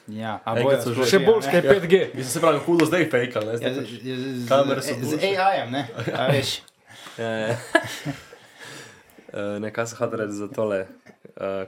[0.09, 1.69] ja, a bojo so že- Še bolj, a kaj ne?
[1.69, 1.95] je 5G.
[2.15, 3.47] Mislim, se pravi, hudo zdaj fejkali.
[3.47, 3.91] ne, Ja, zdaj z, pač-
[4.37, 5.15] z, kamere so z, z.
[5.33, 5.83] AI-jem, ne?
[6.13, 6.57] A veš.
[7.19, 7.57] Ja, ja.
[9.29, 10.87] uh, nekaj se hoče reči za tole.
[11.37, 11.65] Uh,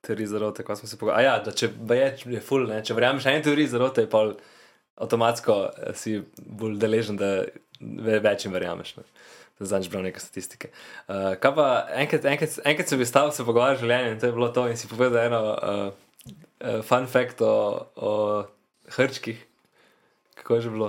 [0.00, 1.26] Teorij zarote, ko smo se pogovarjali.
[1.28, 4.22] Ja, da če je, je full, ne, če verjameš eni teoriji zarote, pa
[4.96, 7.44] avtomatsko eh, si bolj deležen, da
[7.80, 8.96] ve- več jim verjameš.
[8.96, 9.04] Ne.
[9.60, 10.70] Da znaš bral neke statistike.
[11.04, 11.64] Uh, kaj pa
[12.00, 14.64] enkrat, enkrat, enkrat sem bil stav se pogovarjati o življenju in to je bilo to
[14.72, 15.90] in si povedal eno uh,
[16.64, 17.50] uh, fun fact o,
[18.00, 18.12] o
[18.96, 19.36] hrčkih.
[20.40, 20.88] Kako je že bilo?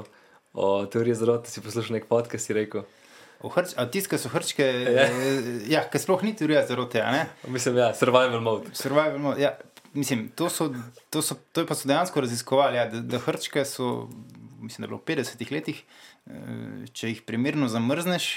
[0.56, 2.88] O teoriji zarote si poslušal nek podcast, si rekel.
[3.44, 3.76] Hrč,
[4.08, 5.06] ki so hrčke, Ja.
[5.68, 7.04] ja, ki sploh ni teorija zarote?
[7.52, 8.72] Mislim, ja, survival mode.
[8.78, 9.42] Survival mode.
[9.42, 9.56] Ja,
[9.94, 10.70] mislim, to, so,
[11.10, 14.10] to, so, to je pa so dejansko raziskovali, ja, da, da hrčke so,
[14.62, 15.84] mislim, da je bilo v 50-ih letih,
[16.28, 18.30] eh, če jih primerno zamrzneš,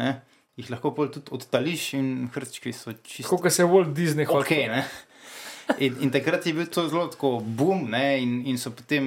[0.00, 0.20] ne,
[0.60, 4.42] jih lahko pol tudi odtališ in hrčki so čisto Kot se je Walt Disney hotel.
[4.42, 4.74] ok.
[4.74, 4.84] Ne?
[5.78, 9.06] In, in takrat je bil to zelo tako boom, ne, in, in so potem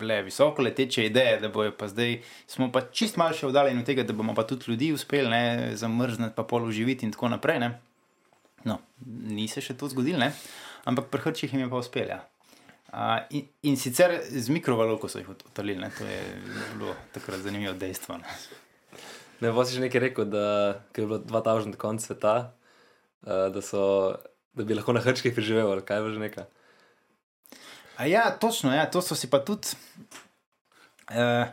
[0.00, 2.16] bile visoko leteče ideje, da bojo pa zdaj,
[2.50, 5.44] smo pa čist malo še oddaljeni od tega, da bomo pa tudi ljudi uspeli ne,
[5.78, 7.60] zamrzniti, pa pol uživiti in tako naprej.
[7.62, 7.70] Ne.
[8.66, 10.32] No, ni se še to zgodilo, ne.
[10.84, 12.16] Ampak pri hrčih jim je pa uspelo.
[12.16, 12.20] Ja.
[12.90, 15.28] A, in, in sicer z mikrovalovko so jih
[15.78, 15.90] ne.
[15.94, 16.20] to je
[16.78, 18.18] bilo takrat zanimivo dejstvo.
[18.18, 18.38] Ne.
[19.40, 22.52] Ne, vas si že nekaj rekel, da je bilo 2000 konc sveta,
[23.22, 24.16] uh, da, so,
[24.52, 26.44] da bi lahko na hrčkih preživel, ali kaj že nekaj.
[27.96, 29.76] A ja, točno, ja, to so si pa tudi.
[31.10, 31.48] Uh,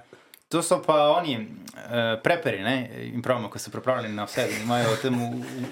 [0.48, 2.76] to so pa oni, uh, preperi, ne,
[3.10, 5.18] in pravimo, ko so pripravljeni na vse, da imajo tam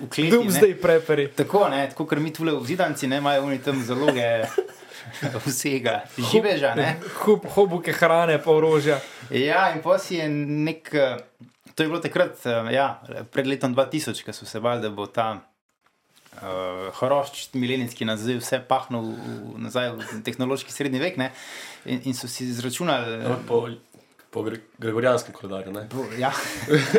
[0.09, 0.23] kleti.
[0.23, 0.31] ne.
[0.31, 1.27] Doomsday preperi.
[1.31, 4.27] Tako, ne, tako ker mi tule v zidanci ne imajo oni tam zaloge
[5.45, 6.75] vsega živeža.
[6.75, 6.95] Ne?
[7.21, 8.99] Hub, hobuke hrane, pa orožja.
[9.29, 10.89] Ja, in pa si je nek.
[10.93, 11.17] eh,
[11.75, 15.05] To je bilo takrat, eh, ja, pred letom 2000, ko so se bali, da bo
[15.07, 15.41] ta
[16.35, 16.39] uh,
[16.93, 19.17] horošč milenijski naziv vse pahnil v,
[19.59, 21.17] nazaj v tehnološki srednji vek.
[21.17, 21.31] Ne?
[21.85, 23.35] In, in so si izračunali, Ja,
[24.35, 25.73] Po, po gre, gregorijanskem koledarju.
[26.19, 26.31] Ja.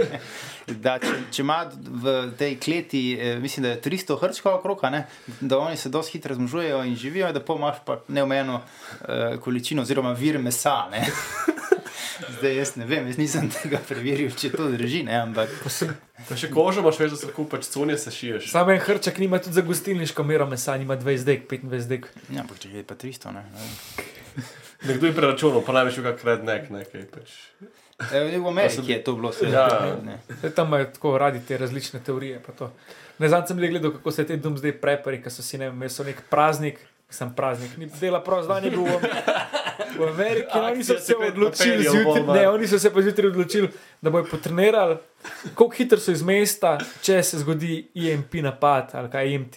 [0.84, 4.90] da, če, če ima v tej kleti, eh, mislim, da je 300 hrčkov okrog, a
[4.94, 5.02] ne,
[5.40, 9.84] da oni se dosti hitro razmnožujejo in živijo, da pa imaš pa neomejeno uh, količino
[9.84, 10.78] oziroma vir mesa.
[10.90, 11.04] Ne.
[12.38, 15.52] Zdaj jaz ne vem, jaz nisem tega preveril, če to drži, ne, ampak
[16.26, 18.48] Pa še kožo imaš, veš, da se lahko pač cunje se šiješ.
[18.50, 22.08] Sam en hrček nima tudi za gostilniško mero mesa, nima 20 dek, 25 dek.
[22.32, 23.44] ja, ampak če je pa 300, ne.
[23.52, 24.64] ne.
[24.84, 27.06] Nekdo je preračunal, pa največ kak rednek nekaj.
[27.14, 27.32] Pač.
[28.12, 29.48] E, v Ameriki je to bilo vse.
[29.48, 29.96] Ja.
[30.04, 30.18] ne.
[30.28, 32.42] Zdaj, tam imajo tako radi te različne teorije.
[32.46, 32.72] pa to.
[33.18, 35.70] Ne znam sem le gledal, kako se te dom zdaj prepari, ker so si ne
[35.70, 36.82] vem, so nek praznik.
[37.10, 40.50] Sem praznik, ni dela prost dan, je bil v, Ameriki.
[40.54, 43.68] no, Oni so se odločili, Papirjev, ne, oni so se pa zjutraj odločili,
[44.02, 44.96] da bojo potrenirali,
[45.54, 49.56] kako hitro so iz mesta, če se zgodi IMP napad ali kaj IMT.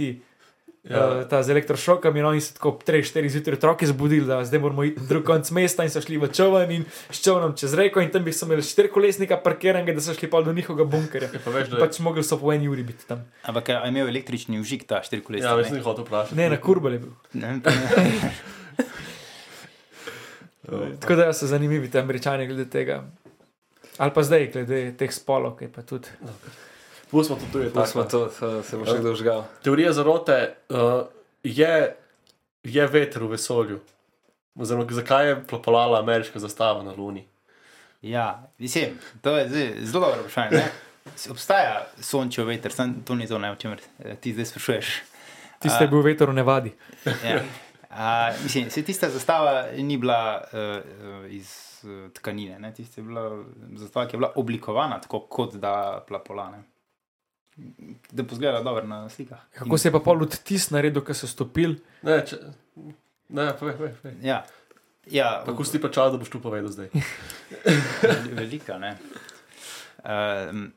[0.83, 0.97] Ja.
[0.97, 1.27] Ja.
[1.27, 4.83] Ta z elektrošokom in oni so tako ob 3-4 zjutraj otroke zbudili, da zdaj moramo
[4.87, 8.11] iti drug konec mesta in so šli v čovn in s čovnom čez reko in
[8.11, 11.29] tam bi imeli štirikolesnika parkiranega, da so šli pa do njihovega bunkerja.
[11.43, 11.83] Pa veš, da je.
[11.83, 13.25] Pač mogli so po eni uri biti tam.
[13.43, 15.49] Ampak je imel električni užik ta štirikolesnik.
[15.49, 15.67] Ja, ne?
[15.67, 16.35] da je hotel vprašati.
[16.39, 17.11] Ne, na kurbel je bil.
[17.33, 18.31] Ne, ne.
[20.99, 23.03] Tako da so zanimivi ti američani glede tega.
[23.97, 26.07] Ali pa zdaj, glede teh spolov, ki pa tudi.
[27.11, 28.29] Pustimo to, tu je Pa smo tako.
[28.29, 29.45] to, se bo še kdo žgal.
[29.65, 30.35] Teorija zarote
[30.69, 31.07] uh,
[31.43, 31.95] je,
[32.63, 33.79] je veter v vesolju.
[34.59, 37.25] Oziroma, zakaj je plapolala ameriška zastava na Luni?
[38.01, 39.49] Ja, mislim, to je
[39.85, 40.57] zelo dobro vprašanje.
[40.57, 40.69] ne.
[41.29, 44.91] Obstaja sončev veter, samo to ni to, ne, o čemer eh, ti zdaj sprašuješ.
[45.59, 46.71] Tiste je bil veter v nevadi.
[47.25, 47.41] Ja.
[47.89, 52.73] A, mislim, se tista zastava ni bila uh, iz uh, tkanine, ne?
[52.73, 53.43] tista je bila
[53.75, 56.61] zastava, ki je bila oblikovana tako, kot da plapolane.
[58.11, 59.39] Da bo zgledala dobro na slikah.
[59.53, 61.77] Kako se je pa pol odtis naredil, ko so stopili?
[62.01, 62.37] Ne, če,
[63.29, 63.93] ne, povej, povej.
[64.01, 64.15] povej.
[64.23, 64.45] Ja,
[65.11, 66.89] ja Kako si ti pa čas, da boš tu povedal zdaj?
[68.39, 68.77] velika.
[68.77, 68.97] Ne?
[70.03, 70.71] Um,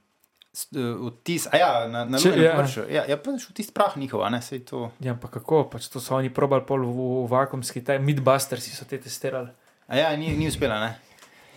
[0.53, 2.53] Vtis, a ja, na, na Če- ja.
[2.91, 4.91] Ja, ja, pa vtis prah njihova, ne, sej to.
[5.01, 8.85] Ja, pa kako, pač to so oni probali pol v, v vakumski, taj Midbusters so
[8.85, 9.49] te testirali.
[9.89, 10.91] A ja, ni, ni uspela, ne.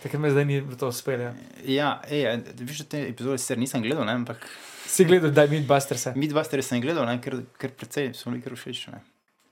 [0.00, 1.28] Takrat me zdaj ni to uspelo.
[1.28, 1.34] Ja.
[1.64, 4.48] Ja, ej, a, viš, da te epizode sicer nisem gledal, ne, ampak
[4.86, 6.06] Si gledal, da je Midbusters.
[6.14, 8.88] Midbuster sem gledal, ne, ker, ker precej so mi všeč.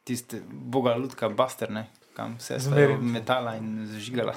[0.04, 2.92] Tiste boga lutka Buster, ne, kam vse Zmeri.
[2.92, 4.34] je metala in zažigala.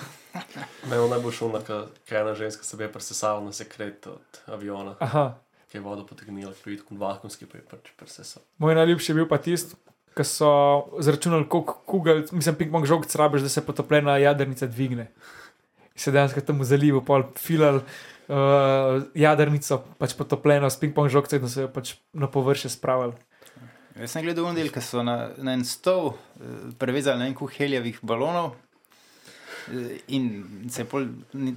[0.88, 5.38] Meni je najbolj šumno, ker ena ženska se je presesala na sekret od aviona, Aha.
[5.72, 8.44] ki je vodo potegnila, ki je videl vakumski, pa je pač presesal.
[8.58, 9.76] Moj najljubši je bil pa tisti,
[10.18, 10.50] ki so
[11.04, 15.12] zračunali, koliko kugel, mislim, ping-pong žog rabiš, da se potopljena jadrnica dvigne.
[15.94, 17.84] In se dejansko tam v zalivu pol filal
[18.30, 23.16] uh, jadrnico, pač potopljeno s ping-pong žogcem, da so jo pač na površje spravili.
[23.98, 27.34] Jaz sem gledal en del, ki so na, na en stol eh, prevezali na en
[27.34, 28.52] kuh helijevih balonov.
[29.74, 31.08] eh, In se je pol,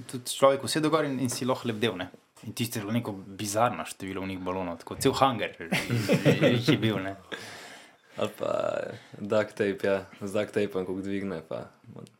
[0.09, 1.99] tudi človek vse dogor in, in si lahko lebdel.
[2.01, 2.09] Ne?
[2.47, 6.97] In tiste je bilo neko bizarno število njih balonov, tako cel hangar je bil.
[6.97, 7.13] Ne?
[8.17, 8.49] Ali pa
[9.21, 11.67] duct tape, ja, z duct tapeom, ko dvigne, pa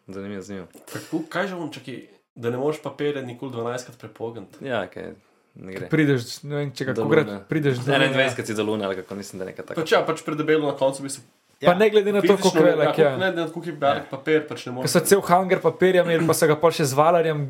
[0.07, 0.67] zanimivo z njim.
[0.93, 1.97] Kako, kaj že on čaki,
[2.35, 4.63] da ne moreš papirja nikoli 12krat prepogniti?
[4.63, 5.13] Ja, kaj
[5.55, 5.89] ne gre.
[5.89, 9.15] Prideš, ne vem, če kako krat prideš do 21, kad si do lune, ali kako
[9.15, 9.81] mislim, da je nekaj takega.
[9.81, 11.21] Pač ja, pač predebelo na koncu bi se
[11.61, 12.95] Pa ne glede na to, fizično koliko velik ja, je.
[13.05, 14.89] koliko- Ne, ne, koliko je velik papir, pač ne Ker moreš.
[14.89, 17.41] so cel hanger papirja imeli, pa so ga pol še z valarjem,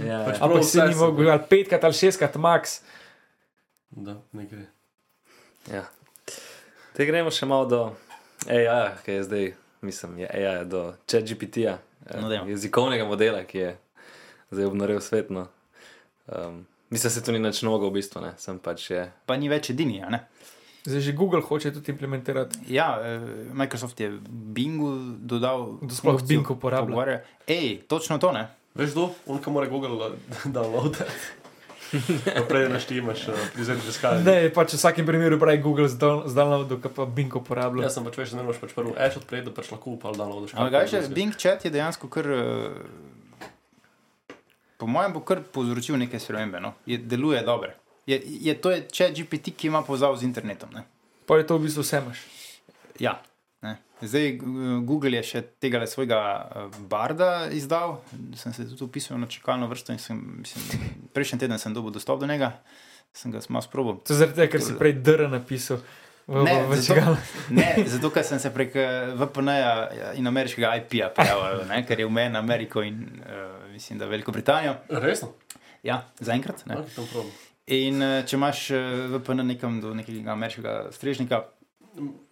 [0.00, 0.40] Ja, Pač ja.
[0.40, 2.80] ampak prav si vse ni so- mogel, ali petkrat ali šestkrat, max.
[3.90, 4.66] Da, ne gre.
[5.68, 5.84] ja.
[6.94, 7.80] Te gremo še malo do
[8.48, 9.46] AI, ki je zdaj,
[9.82, 11.78] mislim, je AI do ChatGPT-ja,
[12.12, 13.70] No, jezikovnega modela, ki je
[14.50, 15.30] zdaj obnorel svet.
[15.30, 15.46] No.
[16.26, 19.04] Um, mislim, da se to ni nič novega v bistvu, ne, sem pač je.
[19.26, 20.02] Pa ni več edini.
[20.02, 20.24] a ne?
[20.80, 22.58] Zdaj že Google hoče tudi implementirati.
[22.72, 23.20] Ja, eh,
[23.52, 25.76] Microsoft je Bingu dodal.
[25.82, 26.86] Kdo sploh funkcijo Bing uporablja?
[26.86, 27.18] pogovarja.
[27.46, 28.48] Ej, točno to ne.
[28.74, 29.10] Veš, kdo?
[29.26, 31.04] On, ki mora Google eh, downloadati.
[32.38, 34.22] Pa prej naštimaš uh, prizadeti iskanje.
[34.22, 37.82] Ne, pač v vsakem primeru pravi Google z downloadom, ki pa Bing uporablja.
[37.88, 40.14] Jaz sem pač veš, da ne moreš pač prvo Ash odpreti, da pač lahko upal
[40.14, 40.54] downloadaš.
[40.54, 42.30] Ampak kaj še, Bing chat je dejansko kar.
[42.30, 43.19] eh,
[44.80, 46.60] Po mojem bo kar povzročil neke spremembe.
[46.60, 46.72] No?
[46.88, 47.74] Je, deluje dobro.
[48.08, 50.72] Je, je, to je chat GPT, ki ima povezavo z internetom.
[50.72, 50.86] Ne?
[51.28, 52.22] Pa je to v bistvu vse imaš.
[52.98, 53.20] Ja.
[53.62, 53.76] Ne.
[54.00, 54.38] Zdaj
[54.88, 57.98] Google je še tega svojega eh, barda izdal,
[58.40, 62.22] sem se tudi upisal na čakalno vrsto in sem, mislim, prejšnji teden sem dobil dostop
[62.22, 62.54] do njega,
[63.12, 64.00] sem ga malo sprobil.
[64.08, 65.84] To je zaradi tega, ker si prej DR napisal.
[66.30, 67.16] V, Ne, v, v zato-.
[67.58, 69.72] Ne, zato ker sem se prek eh, VPN-ja
[70.14, 74.30] in ameriškega IP-ja prijavil, ne, ker je v meni Ameriko in uh, mislim, da Veliko
[74.30, 74.76] Britanijo.
[75.02, 75.32] Resno?
[75.82, 76.62] Ja, zaenkrat.
[77.66, 78.68] In uh, če imaš
[79.10, 81.44] VPN nekam do nekega ameriškega strežnika,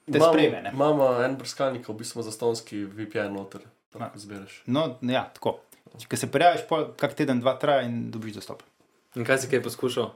[0.08, 0.70] Te Imamo- sprejme, ne?
[0.72, 3.60] Imamo en brskalnik, v bistvu za stonski VPN noter,
[3.92, 4.62] tako zbereš.
[4.66, 5.58] no, ja, tako.
[5.98, 6.62] Če se prijaviš,
[6.96, 8.62] kak teden, dva traja in dobiš dostop.
[9.18, 10.12] In kaj si kaj poskušal?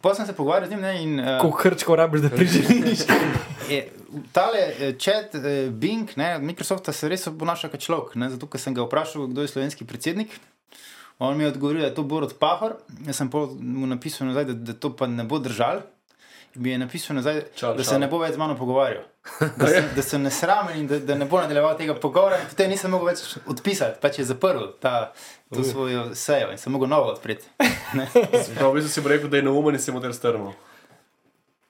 [0.00, 3.04] Potem sem se pogovarjal z njim ne, in uh, Ko hrčko rabiš, da prideš.
[3.68, 3.80] je,
[4.36, 8.16] tale eh, chat, eh, Bing, ne, Microsofta se res obnaša kot človek.
[8.16, 10.32] Ne, zato, ker sem ga vprašal, kdo je slovenski predsednik.
[11.20, 12.78] On mi je odgovoril, da je to Borod Pahor.
[13.04, 13.28] Jaz sem
[13.60, 15.84] mu napisal nazaj, da, da to pa ne bo držal.
[16.54, 18.00] Mi je napisal nazaj, Čal, da se čal.
[18.00, 19.04] ne bo več z mano pogovarjal.
[19.56, 22.38] Da, se, da sem nesramen in da, da ne bo nadaljeval tega pogovora.
[22.48, 25.12] Potem nisem mogel več odpisati, pač je zaprl ta,
[25.48, 27.46] to svojo sejo in sem mogel novo odpreti.
[28.54, 30.50] Prav, v bistvu si mu rekel, da je neumen in se mu der strnil.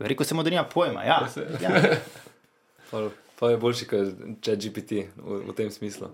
[0.00, 1.02] Rekel sem, da nima pojma.
[1.02, 1.74] Ja, se- ja.
[2.90, 4.08] Pol- Pa je boljši kot
[4.42, 6.10] ChatGPT v, v tem smislu.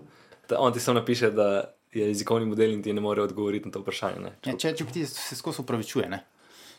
[0.47, 1.47] Da on ti samo napiše, da
[1.91, 4.19] je jezikovni model in ti ne more odgovoriti na to vprašanje.
[4.21, 4.31] Ne?
[4.45, 6.21] Ja, če če ti se skozi upravičuje, ne.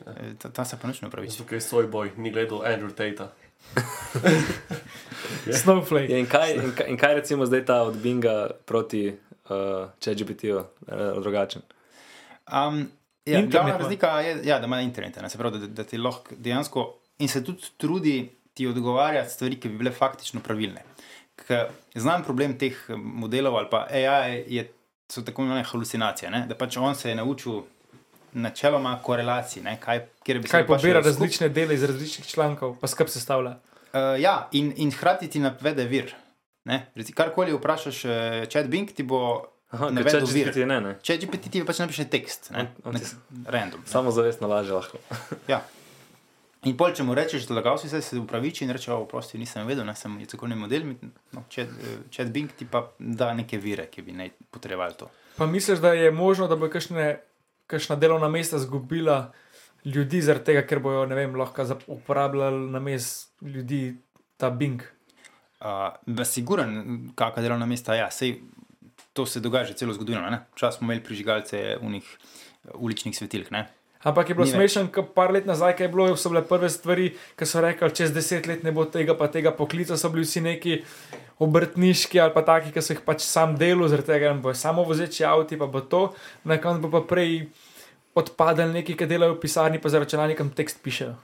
[0.07, 1.39] E, Ta, ta se pa nič ne upravičuje.
[1.39, 3.29] Zato, ker je svoj boj, ni gledal Andrew Tate.
[5.63, 6.11] Snowflake.
[6.11, 10.59] Ja, in, kaj, in, kaj, in kaj recimo zdaj ta od Binga proti uh, ChatGPT-ju
[10.59, 10.67] uh,
[11.23, 11.63] drugačen?
[12.53, 12.89] Um,
[13.25, 15.99] ja, Internet glavna razlika je, ja, da ima internet, ne, se pravi, da, da ti
[15.99, 20.83] lahko dejansko in se tudi trudi ti odgovarjati stvari, ki bi bile faktično pravilne.
[21.47, 24.65] Ker Znam problem teh eh, modelov ali pa AI je,
[25.09, 27.63] so tako imenovane halucinacije, ne, da pač on se je naučil
[28.33, 32.27] načeloma korelacij, ne, kaj, kjer bi Kaj se pač pobira skup- različne dele iz različnih
[32.27, 33.57] člankov, pa skrb sestavlja.
[33.89, 36.15] Uh, ja, in, in hkrati ti navede vir.
[36.65, 36.87] ne.
[37.15, 38.13] Karkoli vprašaš, uh,
[38.49, 40.53] chat Bing ti bo Aha, navedel vir.
[40.67, 40.95] Ne, ne.
[41.03, 43.03] Če GPT ti pač napiše tekst, ne, On- on nek,
[43.47, 43.81] random.
[43.81, 43.87] Ne.
[43.89, 44.99] Samo zavestno laže lahko.
[45.49, 45.63] Ja.
[46.67, 49.67] In pol, če mu rečeš, da lagal si se, se upraviči in reče, oprosti, nisem
[49.67, 50.89] vedel, ne sem jezikovni model,
[51.33, 55.07] no, chat, eh, chat Bing ti pa da neke vire, ki bi naj potrebovali to.
[55.37, 57.21] Pa misliš, da je možno, da bo kakšne,
[57.69, 59.33] kakšna delovna mesta izgubila
[59.85, 63.97] ljudi zaradi tega, ker bojo vem, lahko uporabljali na mest ljudi
[64.37, 64.83] ta Bing.
[65.61, 68.41] Uh, Siguren, kakšna delovna mesta, ja, sej
[69.13, 70.31] to se dogaja že celo zgodovino.
[70.31, 70.45] ne.
[70.55, 72.07] Včasih smo imeli prižigalce unih
[72.75, 73.51] uličnih svetilk.
[73.51, 73.67] Ne?
[74.03, 77.09] Ampak je bilo smešno, par let nazaj, kaj je bilo, so bile prve stvari,
[77.39, 80.43] ki so rekli, čez deset let ne bo tega, pa tega poklica, so bili vsi
[80.45, 80.77] neki
[81.43, 84.85] obrtniški ali pa taki, ki so jih pač sam delal, zaradi tega ne bo samo
[84.87, 86.05] vozeči avti, pa bo to,
[86.47, 87.49] na koncu bo pa prej
[88.19, 91.17] odpadali neki, ki delajo v pisarni, pa za računalnikom tekst pišejo.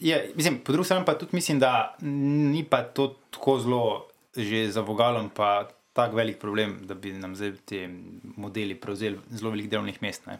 [0.00, 3.84] Je, mislim, po drugi strani pa tudi mislim, da ni pa to tako zelo
[4.36, 7.82] že za vogalom, pa tako velik problem, da bi nam zdaj ti
[8.36, 10.26] modeli prevzeli zelo velik delovnih mest.
[10.26, 10.38] ne.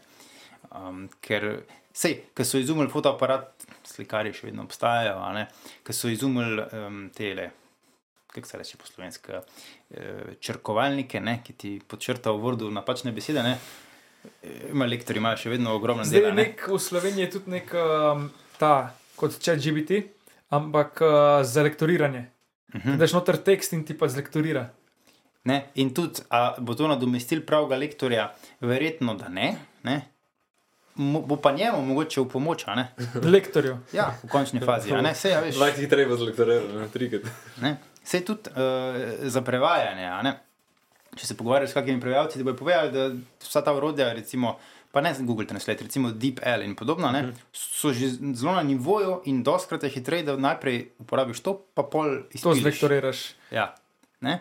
[0.71, 5.17] Um, ker sej, ker so izumili fotoaparat, slikarji še vedno obstajajo,
[5.83, 7.49] ker so izumili um, tele.
[8.31, 13.43] Kako se reče po slovenski, eh, črkovalnike, ne, ki ti podčrtajo v vrdu napačne besede.
[13.43, 13.57] Ne.
[14.69, 16.31] Ima lektori, imajo še vedno ogromno Zdaj dela.
[16.37, 16.45] ne.
[16.45, 20.05] nek, v Sloveniji je tudi nek um, ta, kot chat GBT,
[20.55, 22.29] ampak uh, za lektoriranje.
[22.71, 22.95] Mhm.
[23.01, 24.69] Daš noter tekst in ti pa zlektorira.
[25.43, 25.73] Ne?
[25.75, 28.29] In tudi, a bo to nadomestil pravega lektorja?
[28.63, 29.57] Verjetno, da ne.
[29.83, 29.97] ne?
[30.95, 32.91] Bo pa njemu mogoče v pomoč, a ne?
[33.15, 33.77] Lektorju.
[33.91, 34.91] Ja, v končni fazi.
[34.91, 35.15] a ne?
[35.15, 37.23] Sej, a veš, Dvajset hitreje bo zlektoriral, trikrat.
[37.61, 37.77] ne?
[38.03, 40.05] Sej tudi uh, za prevajanje.
[40.05, 40.33] a ne.
[41.11, 43.07] Če se pogovarjaš s kakimi prevajalci, ti bodo povedali, da
[43.39, 44.57] vsa ta urodja, recimo,
[44.91, 49.43] pa ne Google Translate, recimo DeepL in podobno, ne, so že zelo na nivoju in
[49.43, 52.61] doskrat je hitreje, da najprej uporabiš to, pa pol To izpiliš.
[52.61, 53.19] zlektoriraš.
[53.51, 53.75] Ja.
[54.21, 54.39] Ne?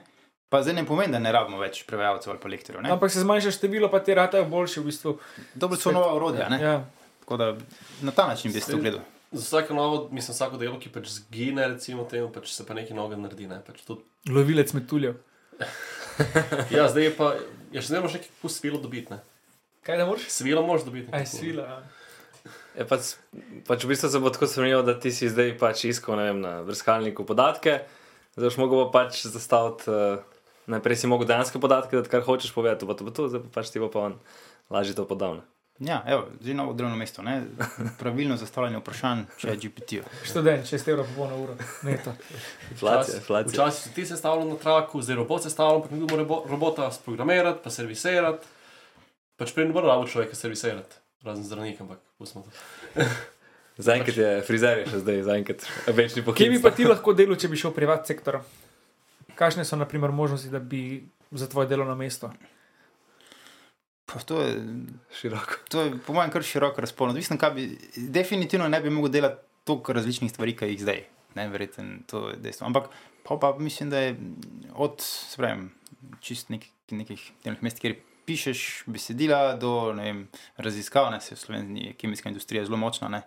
[0.50, 2.82] Pa zdaj ne pomeni, da ne rabimo več prevajalcev ali pa lektorjev.
[2.82, 2.90] ne.
[2.90, 5.12] Ampak se zmanjša število, pa ti ratajo boljši v bistvu.
[5.54, 6.48] Dobro so nova urodja.
[6.50, 6.58] ne.
[6.62, 6.74] Ja.
[7.20, 7.56] Tako da
[8.02, 9.00] na ta način bi se to gledal.
[9.32, 12.96] Za vsako novo, mislim, vsako delo, ki pač zgine, recimo temu, pač se pa nekaj
[12.96, 13.46] novega naredi.
[13.46, 13.60] Ne?
[13.66, 15.20] Pač to, Lovilec metuljev.
[16.74, 17.30] ja, zdaj je pa,
[17.70, 19.14] ja, še ne moreš nekaj svilo dobiti.
[19.14, 19.20] Ne?
[19.86, 20.26] Kaj da moraš?
[20.34, 21.12] Svilo moraš dobiti.
[21.14, 21.36] Aj, nekako.
[21.36, 21.68] svila.
[21.70, 21.78] ja.
[22.74, 23.14] Je pač,
[23.68, 26.42] pač v bistvu se bo tako spremenilo, da ti si zdaj pač iskal ne vem,
[26.42, 27.80] na brskalniku podatke,
[28.34, 32.52] zdaj boš mogel pa pač zastaviti, uh, najprej si mogel dejanske podatke, da kar hočeš
[32.52, 34.18] povedati, pa to bo to, zdaj pa pač ti bo pa on
[34.70, 35.34] lažje to podal.
[35.34, 35.46] ne.
[35.80, 37.22] Ja, evo, že novo delovno mesto.
[37.24, 37.40] Ne?
[37.98, 40.02] Pravilno zastavljanje vprašanj, če je GPT.
[40.28, 41.54] Študent, 6 evrov po polno uro.
[41.82, 42.12] Neto.
[42.76, 47.64] Včasih si ti sestavljal na traku, zdaj robot sestavljal, ampak nekdo mora bo- robota sprogramirati,
[47.64, 48.44] pa servisirati.
[49.36, 52.52] Pač prej ne bo rabo človeka servisirati, razen zdravnika, ampak pustimo to.
[53.80, 56.36] Zaenkrat je frizer, še zdaj, zaenkrat večni poklic.
[56.36, 58.42] Kje bi pa ti lahko delal, če bi šel v privat sektor?
[59.40, 62.28] Kakšne so, na primer, možnosti, da bi za tvoje delovno mesto?
[64.06, 64.56] Pa To je,
[65.20, 65.54] široko?
[65.68, 67.14] to je po mojem kar široko razpolno.
[67.16, 71.02] Odvisno, kaj bi, definitivno ne bi mogel delati toliko različnih stvari, ki jih zdaj.
[71.34, 72.66] Ne, verjeten, to je dejstvo.
[72.66, 72.90] Ampak
[73.22, 74.16] pa, pa mislim, da je
[74.74, 75.70] od sprem,
[76.20, 80.26] čist nek, nekih delovnih mest, kjer pišeš besedila, do vem,
[80.56, 83.08] raziskav, ne se v Sloveniji kemijska industrija zelo močna.
[83.08, 83.22] Ne.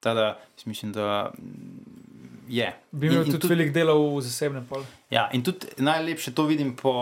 [0.00, 0.36] Tada,
[0.66, 1.32] mislim, da
[2.52, 2.68] je.
[2.92, 4.84] Bi imel in tudi veliko dela v zasebnem polu.
[5.08, 6.92] Ja, in tudi najlepše to vidim po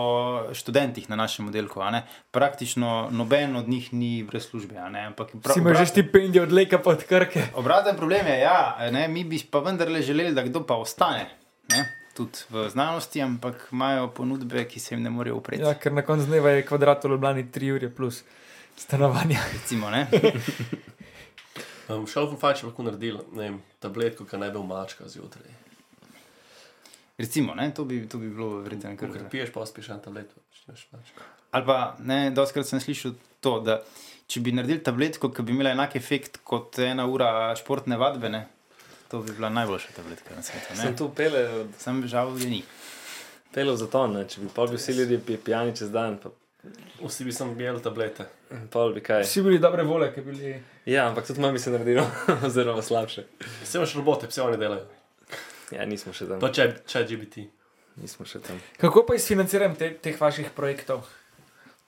[0.49, 1.83] študentih na našem oddelku.
[2.31, 4.77] Praktično noben od njih ni brez službe.
[4.77, 7.43] Ampak prav- Si imaš že štipendijo od Leka pod Krke.
[7.53, 8.59] Obraten problem je, ja,
[8.91, 11.27] ne, mi bi pa vendarle želeli, da kdo pa ostane.
[11.69, 11.83] Ne?
[12.13, 15.63] Tudi v znanosti, ampak imajo ponudbe, ki se jim ne morejo upreti.
[15.63, 18.23] Ja, ker na koncu dneva je kvadrat v Ljubljani 3 ure plus
[18.77, 19.39] stanovanja.
[19.53, 20.07] Recimo, ne?
[21.91, 25.07] Um, šel sem fajn, če bi lahko naredil ne vem, tabletko, ki ne bi umačka
[25.09, 25.51] zjutraj.
[27.17, 27.71] Recimo, ne?
[27.73, 28.95] To, bi, to bi bilo vredno.
[28.97, 30.31] Ker piješ, pa spiš en tablet.
[30.55, 31.27] če nimaš mačka.
[31.51, 33.13] Ali pa, ne, doskrat sem slišal
[33.43, 33.81] to, da
[34.31, 38.45] če bi naredili tabletko, ki bi imela enak efekt kot ena ura športne vadbe, ne?
[39.11, 40.75] to bi bila najboljša tabletka na svetu.
[40.79, 41.41] Sem tu pele,
[41.77, 42.61] Sam žal je ni.
[43.51, 44.23] pele za to, ne?
[44.23, 46.31] če bi pol bi vsi ljudje pi- pijani čez dan, pa
[47.01, 48.27] Vsi bi sem bil tablete.
[48.69, 49.23] pol bi kaj.
[49.25, 50.51] Vsi bili dobre vole, ki bili.
[50.85, 52.05] Ja, ampak tudi manj bi se naredilo,
[52.47, 53.25] oziroma slabše.
[53.63, 54.85] Vse imaš robote, vse oni delajo.
[55.71, 56.41] Ja, nismo še tam.
[56.43, 57.47] Pa če, če GBT.
[58.01, 58.59] Nismo še tam.
[58.79, 61.07] Kako pa izfinanciram te, teh vaših projektov?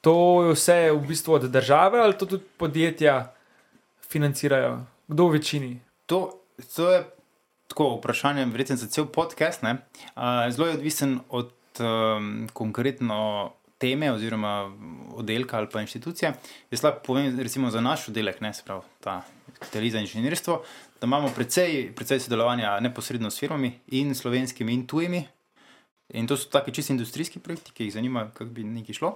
[0.03, 3.33] To je vse v bistvu od države ali to tudi podjetja
[4.09, 4.81] financirajo?
[5.07, 5.73] Kdo v večini?
[6.11, 6.41] To,
[6.75, 7.03] to je
[7.71, 9.63] tako vprašanje, verjetno za cel podcast.
[9.63, 9.77] Ne?
[10.15, 13.53] Uh, zelo je odvisen od um, konkretno
[13.83, 14.71] teme oziroma
[15.19, 16.33] oddelka ali pa inštitucije.
[16.71, 19.21] Jaz lahko povem, recimo za naš oddelek, ne se pravi ta
[19.71, 20.61] televizija in inženirstvo,
[21.01, 25.25] da imamo precej, precej sodelovanja neposredno s firmami in slovenskimi in tujimi.
[26.13, 29.13] In to so taki čisto industrijski projekti, ki jih zanima, kako bi nekaj šlo.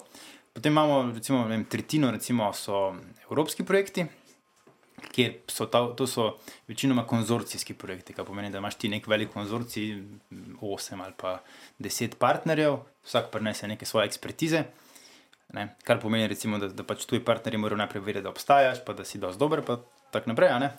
[0.54, 2.96] Potem imamo recimo, vem, tretjino, recimo so
[3.30, 4.06] evropski projekti,
[5.18, 6.28] kjer so ta, to so
[6.70, 9.96] večinoma konzorcijski projekti, kar pomeni, da imaš ti nek velik konzorcij,
[10.62, 11.40] 8 ali pa
[11.80, 14.64] 10 partnerjev, vsak prenese neke svoje ekspertize.
[15.58, 15.70] Ne?
[15.88, 19.06] Kar pomeni, recimo, da, da pač tuji partnerji morajo najprej vedeti, da obstajaš, pa da
[19.08, 19.80] si dosti dober, pa
[20.12, 20.54] tako naprej.
[20.54, 20.70] a.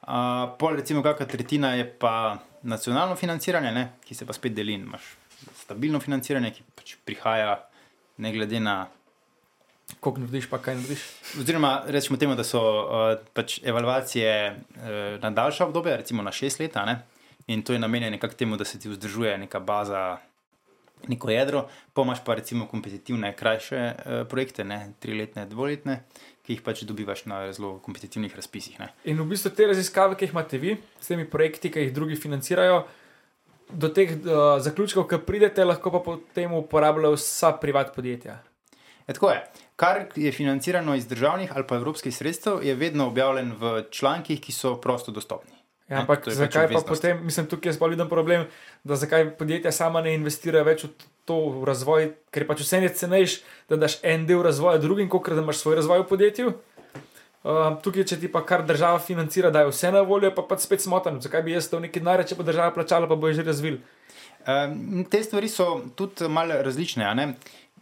[0.00, 3.88] Uh, pol, recimo, kakšna tretjina je pa nacionalno financiranje, ne?
[4.04, 4.76] ki se pa spet deli.
[4.78, 5.16] Imaš
[5.64, 7.58] stabilno financiranje, ki pač prihaja
[8.20, 8.84] ne glede na
[10.00, 11.02] Koliko narediš, pa kaj narediš?
[11.40, 16.60] Oziroma, rečemo temu, da so uh, pač evalvacije uh, na daljša obdobja, recimo na šest
[16.60, 17.02] let, ne?
[17.46, 20.18] in to je namenjeno nekako temu, da se ti vzdržuje neka baza,
[21.08, 24.92] neko jedro, pa imaš pa recimo kompetitivne, krajše uh, projekte, ne?
[25.00, 26.00] triletne, dvoletne,
[26.46, 28.80] ki jih pač dobivaš na zelo kompetitivnih razpisih.
[28.80, 28.88] Ne?
[29.04, 32.16] In v bistvu te raziskave, ki jih imate vi, s temi projekti, ki jih drugi
[32.16, 32.86] financirajo,
[33.70, 38.40] do teh uh, zaključkov, ki pridete, lahko pa potem uporabljajo vsa privat podjetja.
[39.06, 39.42] E, tako je.
[39.80, 44.52] Kar je financirano iz državnih ali pa evropskih sredstev, je vedno objavljen v člankih, ki
[44.52, 45.56] so prosto dostopni.
[45.88, 46.88] Ja, Ne, ampak to je pač zakaj pa obveznost.
[46.88, 48.44] potem, mislim, tukaj je sploh viden problem,
[48.84, 50.90] da zakaj podjetja sama ne investirajo več v
[51.26, 55.32] to v razvoj, ker pač vse je cenejš, da daš en del razvoja drugim, kot
[55.32, 56.52] da imaš svoj razvoj v podjetju.
[57.40, 60.68] Uh, tukaj, če ti pa kar država financira, da je vse na voljo, pa pač
[60.68, 61.18] spet smotan.
[61.24, 63.80] Zakaj bi jaz to nekaj naredil, če pa država plačala, pa bo že razvil.
[64.46, 67.08] Um, te stvari so tudi malo različne.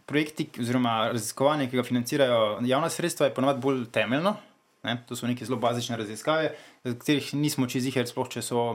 [0.09, 4.35] Projekti oziroma raziskovanje, ki ga financirajo javna sredstva, je ponovadi bolj temeljno.
[4.83, 4.97] Ne?
[5.07, 6.53] To so neke zelo bazične raziskave,
[6.83, 8.65] za katerih nismo čez jih, sploh če so.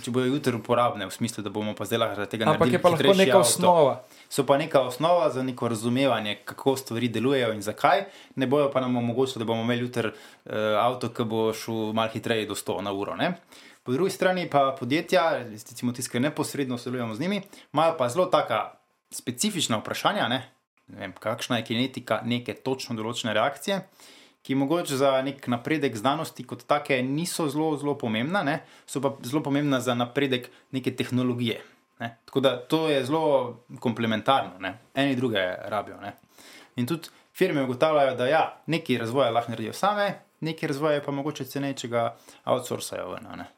[0.00, 2.80] Če bodo jutri uporabne, v smislu, da bomo pa zdaj lahko tega Ampak naredili je
[2.80, 3.50] pa lahko neka avto.
[3.50, 3.90] osnova.
[4.32, 8.06] So pa neka osnova za neko razumevanje, kako stvari delujejo in zakaj.
[8.40, 12.08] Ne bojo pa nam omogočili, da bomo imeli jutri uh, avto, ki bo šel malo
[12.16, 13.12] hitreje do 100 na uro.
[13.20, 13.34] Ne?
[13.84, 17.42] Po drugi strani pa podjetja, recimo tisti, ki neposredno sodelujemo z njimi,
[17.72, 18.70] imajo pa zelo taka
[19.12, 20.53] specifična vprašanja, ne?
[20.92, 23.80] Ne vem, kakšna je kinetika neke točno določene reakcije,
[24.44, 28.58] ki mogoče za nek napredek znanosti kot take niso zelo, zelo pomembna, ne?
[28.86, 31.62] so pa zelo pomembna za napredek neke tehnologije.
[32.00, 32.10] Ne?
[32.28, 33.24] Tako da to je zelo
[33.80, 34.74] komplementarno, ne?
[34.94, 35.40] eni druge
[35.72, 35.96] rabijo.
[36.02, 36.12] Ne?
[36.76, 40.10] In tudi firme ugotavljajo, da ja, nekaj razvoja lahko naredijo same,
[40.44, 42.06] nekaj razvoja je pa mogoče ceneje, če ga
[42.44, 43.16] outsourcajo.
[43.16, 43.24] ven?
[43.32, 43.48] Pač,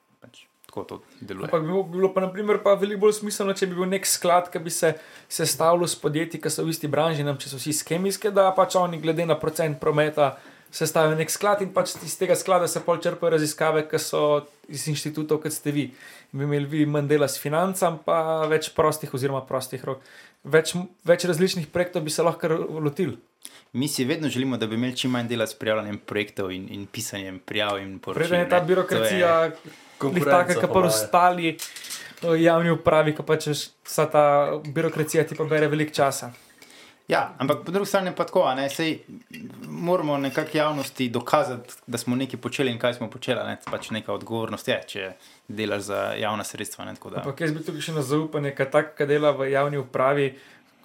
[0.76, 1.44] tako to deluje.
[1.44, 4.06] Ampak bi bilo- bi bilo pa, naprimer, pa veliko bolj smiselno, če bi bil nek
[4.06, 4.94] sklad, ki bi se
[5.28, 8.52] sestavljal s podjetji, ki so v isti branži, nam, če so vsi iz kemijske, da
[8.52, 10.36] pač oni glede na procent prometa
[10.70, 14.88] sestavijo nek sklad in pač iz tega sklada se pol črpajo raziskave, ki so iz
[14.88, 15.86] inštitutov, kot ste vi.
[16.32, 20.02] In bi imeli vi manj dela s financami, pa več prostih oziroma prostih rok.
[20.44, 20.74] Več,
[21.04, 22.48] več različnih projektov bi se lahko
[22.82, 23.16] lotili.
[23.72, 26.86] Mi si vedno želimo, da bi imeli čim manj dela s prijavljanjem projektov in, in
[26.86, 27.98] pisanjem prijav in.
[27.98, 29.52] Preden je ta birokracija, je
[29.98, 31.56] taka, kot pa ostali
[32.22, 33.48] javni upravi, ki pač
[33.84, 34.24] vsa ta
[34.64, 36.32] birokracija ti pa bere veliko časa.
[37.06, 38.96] Ja, ampak po drugi strani pa tako, ne, sej
[39.62, 43.44] moramo nekako javnosti dokazati, da smo nekaj počeli in kaj smo počeli.
[43.46, 45.12] Ne, pač neka odgovornost je, če
[45.48, 46.88] delaš za javna sredstva.
[46.88, 46.96] Ne.
[46.98, 50.32] Ampak jaz bi tukaj še na zaupanje, kaj tako dela v javni upravi,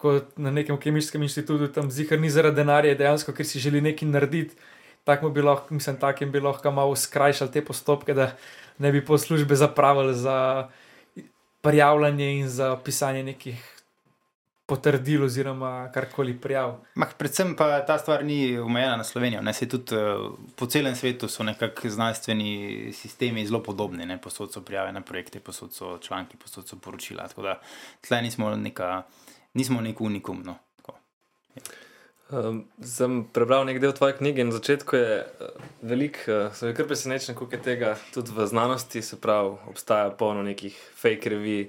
[0.01, 4.13] kot na nekem kemijskem inštitutu, tam zihar ni zaradi denarja, dejansko, ker si želi nekaj
[4.13, 4.69] narediti.
[5.09, 8.35] Tako bi lahko, mislim, takim bi lahko malo skrajšali te postopke, da
[8.81, 10.69] ne bi po službe zapravili za
[11.61, 13.81] prijavljanje in za pisanje nekih
[14.65, 16.77] potrdil oziroma karkoli prijav.
[16.95, 19.41] Mah, predvsem pa ta stvar ni omejena na Slovenijo.
[19.41, 24.05] Ne, tudi uh, po celem svetu so nekako znanstveni sistemi zelo podobni.
[24.05, 27.27] Ne, posod so prijave na projekte, posod so članki, posod so poročila.
[27.27, 27.59] Tako da
[28.01, 29.03] tle nismo, neka,
[29.53, 30.41] nismo nek unikum.
[30.45, 30.55] No.
[30.77, 30.97] Tako.
[32.31, 35.47] Um, sem prebral nekaj del tvoje knjige in na začetku je uh,
[35.83, 40.43] veliko, uh, sem kar presenečen, koliko je tega tudi v znanosti, se pravi, obstaja polno
[40.43, 41.65] nekih fake revij,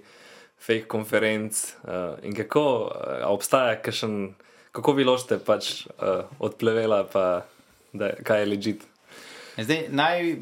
[0.62, 4.36] fake konferenc uh, in kako uh, obstaja, kakšen,
[4.70, 7.42] kako vi lošte pač uh, od plevela, pa
[7.92, 8.86] da, kaj je ležit.
[9.58, 10.36] Zdaj, naj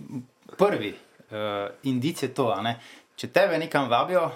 [0.60, 0.92] prvi
[1.32, 2.76] uh, indic je to, ne?
[3.16, 4.28] če tebe nekam vabijo,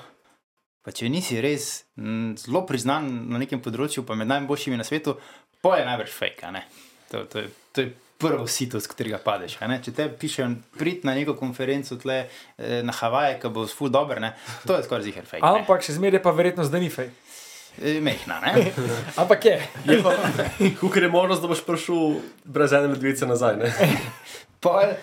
[0.84, 5.18] pa če nisi res m, zelo priznan na nekem področju, pa med najboljšimi na svetu,
[5.64, 6.44] pa je najbrž fake.
[6.44, 6.64] a ne.
[7.10, 9.56] To, to, je, to je prvo sito, z katerega padeš.
[9.64, 9.80] a ne.
[9.82, 14.20] Če te pišejo, prid na neko konferenco tle eh, na Havaje, ki bo ful dober,
[14.20, 14.34] ne?
[14.68, 15.42] to je skoraj ziger fake.
[15.42, 15.64] ne.
[15.64, 17.10] Ampak še zmeraj pa verjetnost, da ni fej.
[17.82, 18.70] Eh, Mehna, ne?
[19.20, 19.56] Ampak je.
[20.80, 23.58] Kukor je možnost, da boš prišel brez ene medvedice nazaj.
[23.64, 23.72] Ne?
[24.64, 24.94] Pol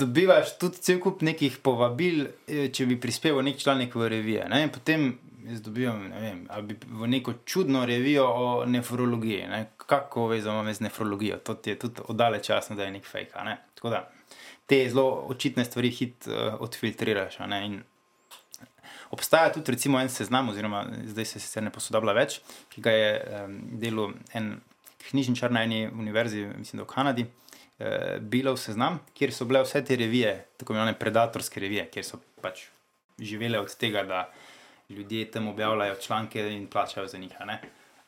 [0.00, 4.48] dobivaš tudi cel kup nekih povabil, eh, če bi prispeval nek članek v revije.
[4.48, 4.64] Ne?
[4.72, 5.10] Potem
[5.48, 9.46] jaz dobivam ne vem, ali bi v neko čudno revijo o nefrologiji.
[9.50, 9.70] Ne?
[9.76, 13.44] Kako vezano imam z nefrologijo, to ti je tudi oddaleč jasno, da je nek fake.
[13.44, 13.56] Ne?
[13.74, 14.10] Tako da
[14.66, 17.40] te zelo očitne stvari hit uh, odfiltriraš.
[17.40, 17.66] a Ne?
[17.66, 17.82] In
[19.12, 22.38] Obstaja tudi recimo, en seznam, oziroma zdaj se sicer ne posodablja več,
[22.72, 24.54] ki ga je um, delal en
[25.10, 29.82] knjižničar na eni univerzi, mislim, da v Kanadi, uh, Bilov seznam, kjer so bile vse
[29.84, 32.64] te revije, tako imenovane predatorske revije, kjer so pač
[33.20, 34.22] živele od tega, da
[34.92, 37.32] ljudje tam objavljajo članke in plačajo za njih.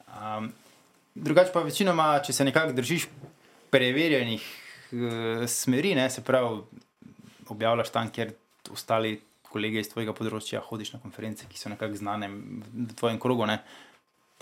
[0.09, 0.53] Um,
[1.15, 3.07] drugače pa večinoma, če se nekako držiš
[3.71, 4.43] preverjenih
[4.93, 6.61] uh, smeri, ne, se pravi,
[7.49, 8.33] objavljaš tam, kjer
[8.71, 9.21] ostali
[9.55, 13.61] kolege iz tvojega področja hodiš na konference, ki so nekako znane v tvojem krogu, ne,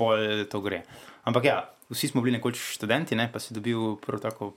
[0.00, 0.82] pol to gre.
[1.28, 1.56] Ampak ja,
[1.92, 4.54] vsi smo bili nekoč študenti, ne, pa si dobil prvo tako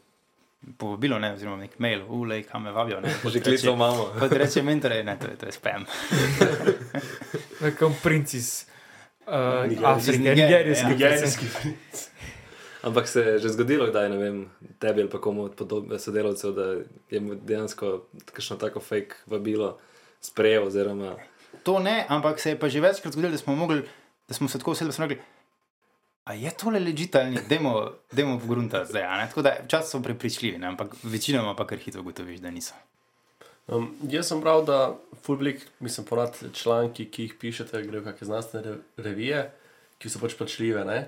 [0.79, 3.01] povabilo, ne, oziroma nek mail, ulej, kam me vabijo.
[3.03, 4.07] Ne, Že klical imamo.
[4.19, 5.86] Kot reče mentor, ne, to je, to je spam.
[7.66, 8.66] Nekom princis.
[9.26, 9.86] Uh, Nigerijski.
[9.86, 10.86] Afrike, nigerijski.
[10.86, 10.89] ja.
[10.89, 11.45] Nigerijski.
[12.82, 14.49] Ampak se je že zgodilo, da je ne vem,
[14.80, 16.66] tebi ali pa komu od podob- sodelavcev, da
[17.09, 19.78] je mu dejansko kakšno tako fake vabilo
[20.22, 20.68] sprejel.
[20.68, 21.16] Oziroma,
[21.63, 23.82] To ne, ampak se je pa že večkrat zgodilo, da smo, mogli,
[24.28, 25.24] da smo se tako usedli, da smo rekli,
[26.24, 29.03] a je tole legitalni, dajmo, dajmo v grunta zdaj.
[29.03, 30.68] a ne?" Tako da včasih so prepričljivi, ne?
[30.68, 32.74] ampak večinoma pa kar hitro ugotoviš, da niso.
[33.68, 34.95] Um, jaz sem bral, da
[35.26, 39.39] fulblik, mislim, ponad članki, ki jih pišete, grejo kakšne znanstvene re- revije,
[39.97, 40.84] ki so pač plačljive.
[40.86, 40.99] ne.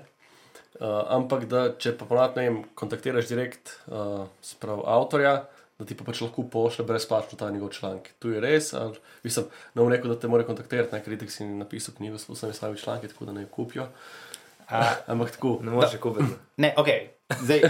[0.78, 5.46] Uh, ampak da če pa ponad ne vem, kontaktiraš direkt uh, sprav avtorja,
[5.78, 8.10] da ti pa pač lahko pošlje brezplačno ta njegov članek.
[8.18, 11.30] Tu je res, ali mislim, ne bom rekel, da te mora kontaktirati, ne, ker itek
[11.30, 13.86] si napisal knjigo s vsemi svojimi članki, tako da ne jo kupijo.
[14.68, 15.58] A, Ampak tako.
[15.62, 16.34] ne moreš kupiti.
[16.56, 16.90] ne, ok.
[17.28, 17.60] Zdaj,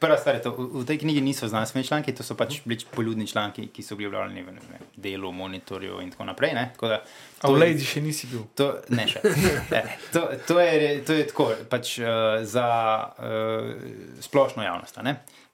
[0.00, 2.82] prva stvar je to, v, v tej knjigi niso znanstveni članki, to so pač bili
[2.90, 6.54] poljudni članki, ki so bili objavljeni v ne delu, monitorju in tako naprej.
[6.54, 6.64] Ne?
[6.74, 6.98] Tako da,
[7.40, 8.42] A v Lady še nisi bil.
[8.58, 9.22] To, ne, še.
[9.70, 12.66] Ne, to, to, je, to je tako, pač, uh, za
[13.06, 13.70] uh,
[14.26, 14.98] splošno javnost.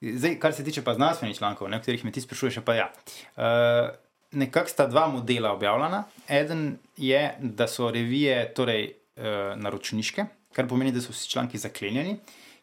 [0.00, 2.80] Zdaj, kar se tiče pa znanstvenih člankov, ne, o katerih me ti sprašuješ, je pa
[2.80, 2.88] ja.
[3.36, 3.92] Uh,
[4.32, 6.06] Nekako sta dva modela objavljena.
[6.24, 10.24] Eden je, da so revije torej, uh, naročniške,
[10.56, 12.16] kar pomeni, da so vsi članki zaklenjeni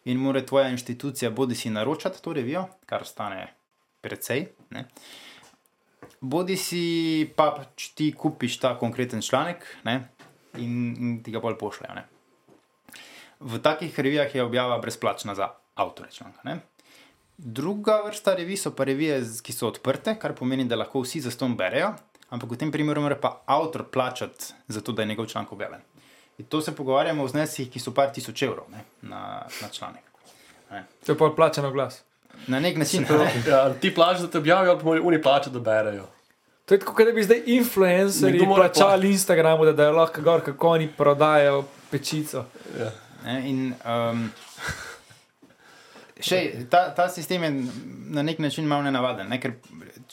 [0.06, 3.54] in mora tvoja inštitucija bodi si naročati to revijo, kar stane
[4.02, 4.48] precej.
[4.70, 4.86] Ne.
[6.22, 6.84] Bodi si
[7.36, 10.00] pa pač ti kupiš ta konkreten članek ne,
[10.58, 11.96] in, in ti ga bolj pošljajo.
[11.96, 12.06] Ne.
[13.40, 16.42] V takih revijah je objava brezplačna za avtore članka.
[16.44, 16.60] Ne.
[17.38, 21.32] Druga vrsta revij so pa revije, ki so odprte, kar pomeni, da lahko vsi za
[21.32, 21.94] ston berejo,
[22.36, 25.86] ampak v tem primeru mora pa avtor plačati za to, da je njegov članek objavljen.
[26.40, 30.06] In to se pogovarjamo o zneskih, ki so par tisoč evrov ne, na, na članek.
[30.72, 30.86] Ne.
[31.06, 32.04] To je pa plačano glas.
[32.48, 33.06] Na nek način.
[33.10, 33.34] Ne.
[33.48, 36.08] Ja, ti plačaš, da te objavijo, ali pa morajo oni plačati, da berejo.
[36.66, 40.42] To je tako, kot da bi zdaj influencerji plačali Instagramu, da, da je lahko gor,
[40.46, 42.46] kako oni prodajajo pečico.
[42.80, 42.92] Ja.
[43.26, 44.30] Ne, in, um,
[46.24, 47.50] še, ta, ta sistem je
[48.16, 49.58] na nek način malo nenavaden, ne, ker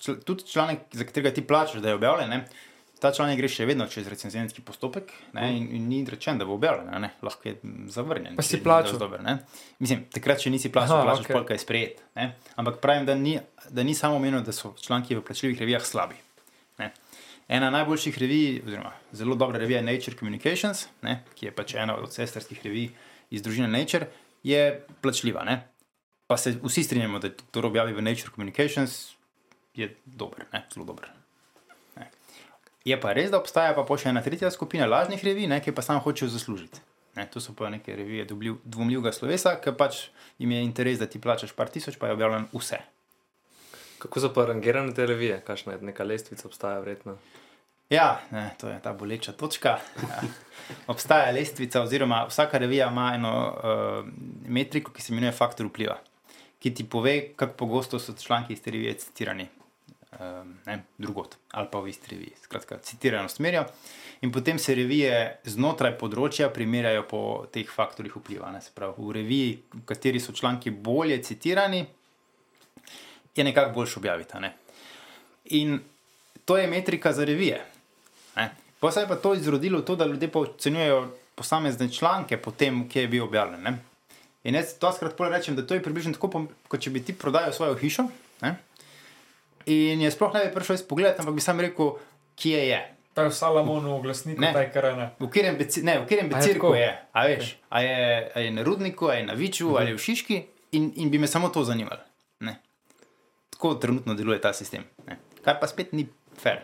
[0.00, 2.40] čl, tudi članek, za katerega ti plačaš, da je objavljen, ne,
[3.00, 6.56] ta članek gre še vedno čez recenzentski postopek ne, in, in ni rečen, da bo
[6.56, 7.56] objavljen, ne, lahko je
[7.92, 8.36] zavrnjen.
[8.38, 8.98] Pa si plačal?
[9.00, 9.38] Dober, ne.
[9.84, 11.36] Mislim, takrat, če nisi plačal, plačaš okay.
[11.36, 12.00] polka je sprejet.
[12.16, 12.30] Ne.
[12.56, 13.36] Ampak pravim, da ni,
[13.68, 16.16] da ni samo omenil, da so članki v plačljivih revijah slabi.
[16.80, 16.92] Ne.
[17.48, 21.98] Ena najboljših revij, oziroma zelo dobra revija je Nature Communications, ne, ki je pač ena
[22.00, 22.88] od sestrskih revij
[23.30, 24.08] iz družine Nature,
[24.46, 24.64] je
[25.04, 25.44] plačljiva.
[25.46, 25.60] Ne.
[26.26, 29.14] Pa se vsi strinjamo, da to objavi v Nature Communications
[29.76, 31.12] je dober, ne, zelo dober.
[32.86, 35.82] Je pa res, da obstaja pa še ena tretja skupina lažnih revij, ne, ki pa
[35.82, 36.78] samo hočejo zaslužiti.
[37.16, 40.04] Ne, to so pa neke revije dvomljivega slovesa, ki pač
[40.38, 42.78] jim je interes, da ti plačaš par tisoč, pa je objavljen vse.
[43.98, 45.40] Kako so pa rangirane te revije?
[45.42, 47.16] Kakšna je neka lestvica, obstaja verjetno?
[47.90, 49.78] Ja, ne, to je ta boleča točka.
[50.02, 50.22] Ja.
[50.94, 54.08] Obstaja lestvica, oziroma vsaka revija ima eno uh,
[54.46, 55.98] metriko, ki se imenuje faktor vpliva,
[56.62, 59.48] ki ti pove, kako pogosto so članki iz te revije citirani
[60.66, 62.32] ne, drugot ali pa v isti reviji.
[62.42, 63.64] Skratka, citiranost merijo.
[64.20, 67.20] In potem se revije znotraj področja primerjajo po
[67.52, 68.50] teh faktorjih vpliva.
[68.52, 71.84] Ne, pravi, v reviji, v kateri so članki bolje citirani,
[73.36, 74.40] je nekako boljše objaviti.
[74.40, 74.52] Ne?
[75.44, 75.80] In
[76.44, 77.60] to je metrika za revije.
[78.36, 78.50] Ne?
[78.80, 82.50] Pa se je pa to izrodilo v to, da ljudje pa ocenjujejo posamezne članke po
[82.50, 83.62] tem, kje je bil objavljen.
[83.62, 83.78] Ne?
[84.44, 87.52] In jaz to skrat rečem, da to je približno tako, kot če bi ti prodajal
[87.52, 88.08] svojo hišo.
[88.42, 88.56] Ne?
[89.66, 91.96] In je sploh ne bi prišel izpogledati, ampak bi sam rekel,
[92.34, 92.80] kje je.
[93.12, 94.52] Ta je v Salamonu, v glasniku, Ne.
[94.52, 95.10] taj karana.
[95.16, 96.74] V katerem beci- ne, v katerem A je becirku tako?
[96.74, 96.90] je.
[97.10, 97.96] A, veš, a, je,
[98.28, 99.76] a je na Rudniku, a je na Viču, Mhm.
[99.76, 100.36] ali je v Šiški,
[100.72, 102.00] in, in bi me samo to zanimalo.
[102.40, 102.60] Ne.
[103.50, 104.84] Tako trenutno deluje ta sistem.
[105.06, 105.16] Ne.
[105.40, 106.58] Kar pa spet ni fair.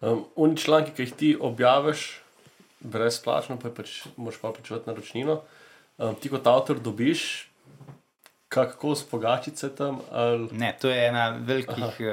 [0.00, 2.20] Um, Oni članki, ki jih ti objaviš
[2.80, 5.42] brezplačno, pa pač moraš pa plačevati naročnino.
[5.98, 7.48] Um, ti kot avtor dobiš
[8.54, 12.06] kako s pogačice tam, ali Ne, to je ena velikih uh,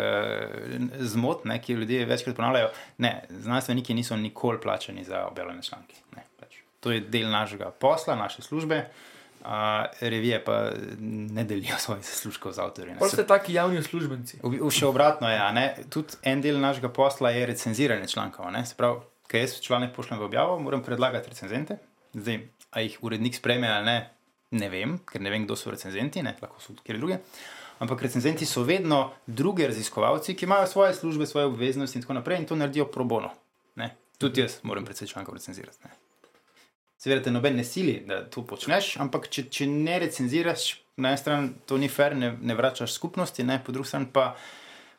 [0.99, 2.69] zmot, ne, ki ljudje večkrat ponavljajo.
[2.97, 5.95] Ne, znanstveniki niso nikoli plačani za objavljene članke.
[6.15, 6.55] Ne, pač.
[6.79, 8.85] To je del našega posla, naše službe.
[9.41, 9.47] Uh,
[10.01, 10.69] revije pa
[10.99, 12.95] ne delijo svojih zaslužkov z avtorji.
[12.99, 14.41] Pol ste taki javni uslužbenci.
[14.43, 15.65] V, v, še obratno je, a ne?
[15.89, 18.51] tudi en del našega posla je recenziranje člankov.
[18.53, 18.65] ne.
[18.65, 21.77] Se pravi, ko jaz članek pošljem v objavo, moram predlagati recenzente.
[22.13, 23.97] Zdaj, a jih urednik sprejme ali ne,
[24.51, 26.35] ne vem, ker ne vem, kdo so recenzenti, ne?
[26.41, 27.19] lahko so kjer druge.
[27.81, 32.41] Ampak recenzenti so vedno drugi raziskovalci, ki imajo svoje službe, svoje obveznosti in tako naprej
[32.41, 33.31] in to naredijo pro bono.
[33.75, 33.95] Ne?
[34.21, 35.79] Tudi jaz moram predvsej člankov recenzirati.
[35.83, 35.91] Ne?
[37.01, 40.67] Seveda te noben ne sili, da to počneš, ampak če, če ne recenziraš,
[41.01, 43.57] na eni strani to ni fair, ne, ne vračaš skupnosti, ne?
[43.65, 44.35] po drugi strani pa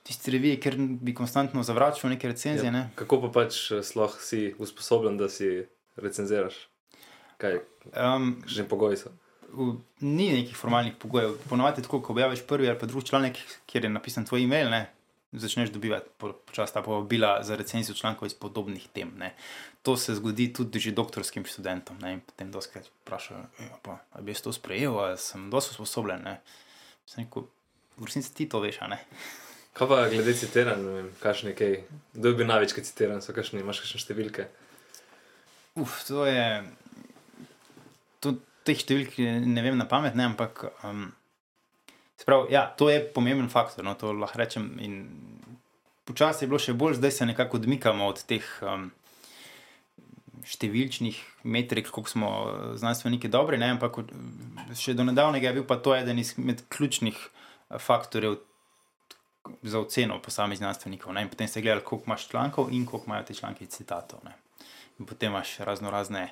[0.03, 2.73] tiste revije, ker bi konstantno zavračal neke recenzije.
[2.75, 2.89] Ne?
[2.99, 5.61] Kako pa pač eh, sploh si usposobljen, da si
[6.01, 6.65] recenziraš?
[7.39, 9.11] Kaj, Um, kakšni pogoji so?
[10.01, 11.37] Ni nekih formalnih pogojev.
[11.49, 13.37] Ponovadi tako, ko objaviš prvi ali pa drugi članek,
[13.67, 14.91] kjer je napisan tvoj e-mail, ne,
[15.33, 19.13] začneš dobivati po- počasi ta povabila za recenzijo člankov iz podobnih tem.
[19.19, 19.35] Ne.
[19.83, 21.99] To se zgodi tudi že doktorskim študentom.
[22.01, 26.23] Ne, in potem doskrat vprašajo, "Ja, ali bi jaz to sprejel, ali sem dosto usposobljen.
[26.25, 26.41] Ne.
[27.07, 27.43] Sem rekel,
[27.97, 28.99] v resnici ti to veš, a ne.
[29.73, 33.61] Kaj pa glede citiranj, ne vem, kakšne kaj, kdo je bil največkrat citiran, so kakšne,
[33.61, 34.49] imaš kakšne številke?
[35.81, 36.65] Uf, to je.
[38.21, 38.35] To,
[38.67, 40.65] teh številk ne vem na pamet, ne, ampak.
[40.87, 41.11] Um,
[42.23, 44.69] sprav, ja, to je pomemben faktor, no, to lahko rečem.
[44.83, 44.99] In
[46.07, 48.91] počasi je bilo še bolj, zdaj se nekako odmikamo od teh um,
[50.47, 54.01] številčnih metrik, koliko smo eh, znanstveniki dobri, ne, ampak
[54.79, 58.41] še do nedavnega je bil pa to eden izmed ključnih eh, faktorjev.
[59.67, 61.11] Za oceno posameznih znanstvenikov.
[61.17, 61.25] Ne?
[61.25, 64.21] In potem ste gledali, koliko imaš člankov in koliko imajo te članke citatov.
[64.23, 64.37] Ne?
[65.03, 66.29] In potem imaš razno razne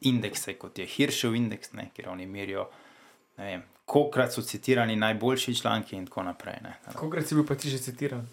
[0.00, 2.68] indekse, kot je Hiršev indeks, ne, kjer oni merijo,
[3.36, 6.54] vem, kolikrat so citirani najboljši članki in tako naprej.
[6.62, 6.76] Ne.
[6.94, 8.26] Kolikrat si bil pa ti že citiran?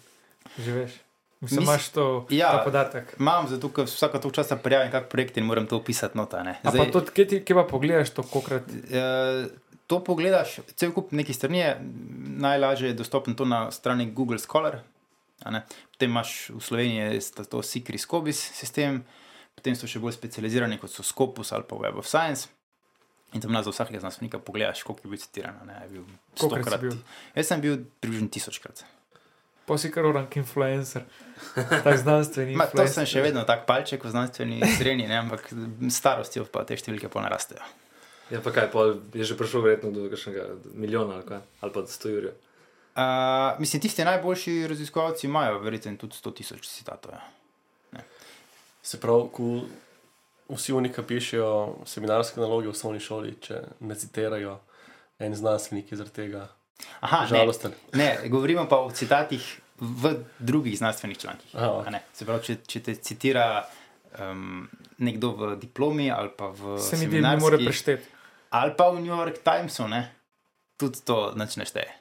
[0.58, 0.92] Že veš.
[1.40, 2.60] Mislim, Mis- imaš to, Ja.
[2.64, 3.14] podatek.
[3.18, 6.42] Imam zato, ker vsako to časa prijavim kak projekt in moram to opisati nota.
[6.42, 6.58] Ne.
[6.62, 8.62] A pa to, kje, ti, kje pa pogledaš to, kolikrat?
[8.68, 9.46] Eh,
[9.86, 11.70] to pogledaš, cel kup nekih strani je,
[12.36, 14.82] najlažje je dostopno to na strani Google Scholar.
[15.90, 19.00] Potem imaš v Sloveniji to Secret Scobis sistem,
[19.60, 22.48] potem so še bolj specializirani kot so Scopus ali pa Web of Science.
[23.32, 25.60] In tam za vsakega znanstvenika pogledaš, koliko je bil citiran.
[25.62, 26.04] a Ne, je bil
[26.34, 26.80] stokrat.
[26.80, 26.96] bil?
[27.36, 28.82] Jaz sem bil približno tisočkrat.
[29.68, 31.04] Pa si kar orang influencer,
[31.54, 32.56] tak znanstveni.
[32.58, 35.46] Ma, to sem še vedno tak palček v znanstveni srednji, ne, ampak
[35.94, 37.62] starostjo pa te številke pol narastejo.
[38.34, 41.86] Ja, pa kaj, pol je že prišel verjetno do kakšnega milijona ali kaj, ali pa
[41.86, 42.34] do 100 jurjev.
[42.90, 47.14] Uh, mislim, tisti najboljši raziskovalci imajo verjetno tudi 100 tisoč citatov.
[47.14, 47.22] Ja.
[48.82, 49.50] Se pravi, ko
[50.56, 51.50] vsi oni, ki pišejo
[51.86, 54.58] seminarske naloge v osnovni šoli, če ne citirajo
[55.20, 56.46] en znanstvenik zaradi tega.
[57.04, 57.74] Aha, ne, Žalosten.
[57.94, 59.44] ne, govorimo pa o citatih
[59.80, 61.52] v drugih znanstvenih člankih.
[61.56, 62.00] Aha, ne.
[62.12, 63.44] Se pravi, če, če te citira
[64.18, 64.64] um,
[64.98, 68.08] nekdo v diplomi ali pa v Se mi zdi, da ne more prešteti.
[68.50, 70.02] ali pa v New York Timesu, ne,
[70.76, 71.92] tudi to nič ne šteje.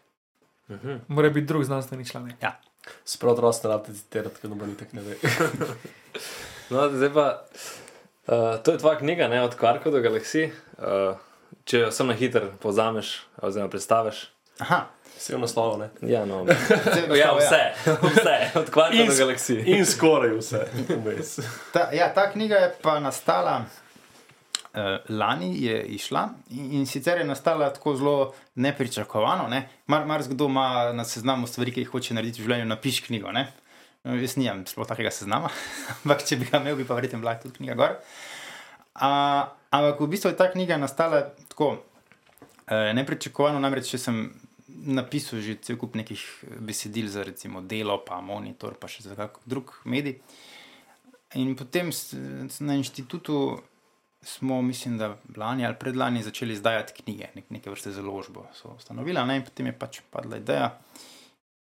[1.07, 2.35] Mora biti drug znanstveni članek.
[3.05, 5.15] Sprav otroci ne rabite citirati, ker noben itak ne ve.
[6.69, 7.25] No, zdaj pa,
[8.27, 10.51] uh, to je tvoja knjiga, ne, od Kvarka do Galaksije.
[10.77, 11.17] Uh,
[11.65, 14.27] če jo samo na hitro povzameš, oziroma predstaviš.
[14.59, 14.85] Aha,
[15.19, 15.89] Vse v naslovu, ne.
[16.07, 16.43] Ja, no.
[16.47, 17.63] Vse ja, naslovu, vse,
[18.01, 19.63] vse, od Kvarka do Galaksije.
[19.67, 20.63] In skoraj vse.
[21.73, 27.25] Ta, ja, ta knjiga je pa nastala uh, lani, je išla in, in sicer je
[27.25, 29.47] nastala tako zelo nepričakovano.
[29.47, 29.67] Ne?
[29.87, 33.31] Mar, mar kdo ima na seznamu stvari, ki jih hoče narediti v življenju, napiš knjigo.
[33.35, 33.49] Ne?
[34.17, 35.51] Jaz nimam sploh takega seznama,
[36.01, 37.97] ampak če bi ga imel, bi pa verjetno bila tudi knjiga gor.
[38.99, 39.09] A,
[39.71, 41.75] ampak v bistvu je ta knjiga nastala tako
[42.67, 44.21] eh, nepričakovano, namreč če sem
[44.79, 46.21] napisal že cel kup nekih
[46.63, 50.19] besedil za recimo delo, pa monitor, pa še za kak drug medij.
[51.37, 51.91] In potem
[52.65, 53.59] na inštitutu
[54.21, 58.47] smo, mislim, da lani ali predlani začeli izdajati knjige, nek, neke vrste založbo.
[58.53, 59.39] So ustanovila ne?
[59.39, 60.73] in potem je pač padla ideja.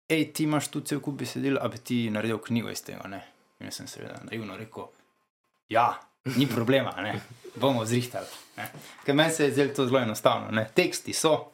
[0.09, 3.09] Hej, ti imaš tu cel kup besedil, a bi ti naredil knjigo iz tega.
[3.11, 3.25] Ne?
[3.61, 4.87] In sem seveda naivno rekel,
[5.69, 5.89] ja,
[6.37, 7.21] ni problema, ne?
[7.57, 8.27] bomo zrihtali.
[8.57, 8.69] ne."
[9.05, 10.51] Ker meni se je zdelo to zelo enostavno.
[10.51, 10.69] Ne?
[10.75, 11.51] Teksti so,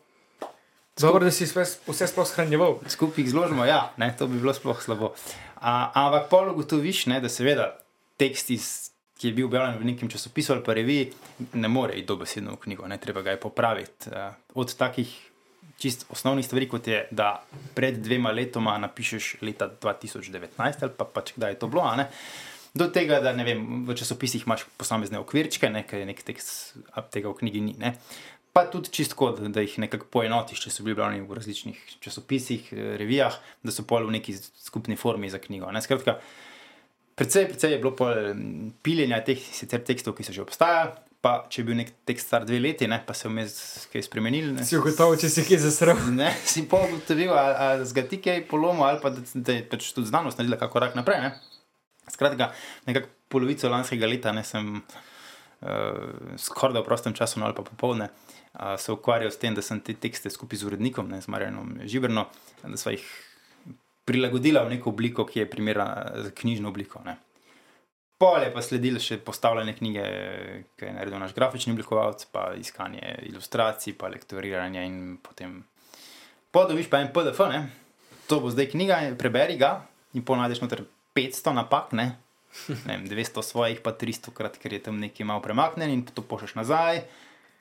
[1.01, 2.79] Dobro, da si vse, vse sploh shranjeval.
[2.89, 5.15] skupaj jih zložimo, ja, ne, to bi bilo sploh slabo.
[5.57, 7.79] A, ampak pol ugotoviš, ne, da seveda
[8.21, 11.13] tekst, iz, ki je bil objavljen v nekem časopisu ali pa reviji,
[11.53, 14.13] ne more iti dobesedno v knjigo, ne, treba ga je popraviti.
[14.13, 15.32] A, Od takih
[15.83, 17.35] čist osnovnih stvari, kot je, da
[17.75, 22.09] pred dvema letoma napišeš leta 2019 ali pa pač kdaj je to bilo, ne.
[22.73, 26.79] Do tega, da ne vem, v časopisih imaš posamezne okvirčke, ne, ker je nek tekst,
[27.13, 27.75] tega v knjigi ni.
[27.83, 27.99] Ne.
[28.57, 32.73] Pa tudi čisto, da, da jih nekako poenotiš, če so bili objavljeni v različnih časopisih,
[32.73, 35.69] eh, revijah, da so pol v neki skupni formi za knjigo.
[35.73, 35.85] Ne?
[35.85, 36.17] Skratka,
[37.21, 41.12] predvsej, predvsej je bilo mm, piljenja teh sicer tekstov, ki so že obstajali.
[41.23, 43.53] Pa če je bil nek tekst star dve leti, ne, pa se je vmes
[43.93, 44.49] kaj spremenil.
[44.57, 46.01] ne, Si ugotovil, če si kje zasral.
[46.19, 49.63] Ne, si pa ugotovil, ali, z ga ti kaj polomil, ali pa da, da je
[49.71, 51.23] pač tudi znanost naredila kakor korak naprej.
[51.23, 51.31] Ne?
[52.11, 52.51] Skratka,
[52.91, 58.11] nekako polovico lanskega leta ne, sem uh, skoraj v prostem času, no, ali pa popoldne,
[58.59, 61.79] uh, se ukvarjal s tem, da sem te tekste skupaj z urednikom, ne, z Marjanom
[61.87, 62.27] Žibrno,
[62.67, 63.07] da sva jih
[64.05, 65.87] prilagodila v neko obliko, ki je primerna
[66.27, 66.99] za knjižno obliko.
[67.07, 67.15] Ne.
[68.23, 70.03] Pol je pa sledilo še postavljanje knjige,
[70.79, 75.57] ki je naredil naš grafični oblikovalec, pa iskanje ilustracij, pa lektoriranje in potem.
[76.55, 77.65] Podobiš pa en PDF, ne?
[78.31, 79.81] to bo zdaj knjiga, preberi ga
[80.15, 80.85] in ponajdeš noter
[81.17, 82.07] 500 napak, ne?
[82.87, 86.23] ne vem, 200 svojih, pa 300 krat, ker je tam nekaj malo premaknen in to
[86.23, 87.03] pošleš nazaj.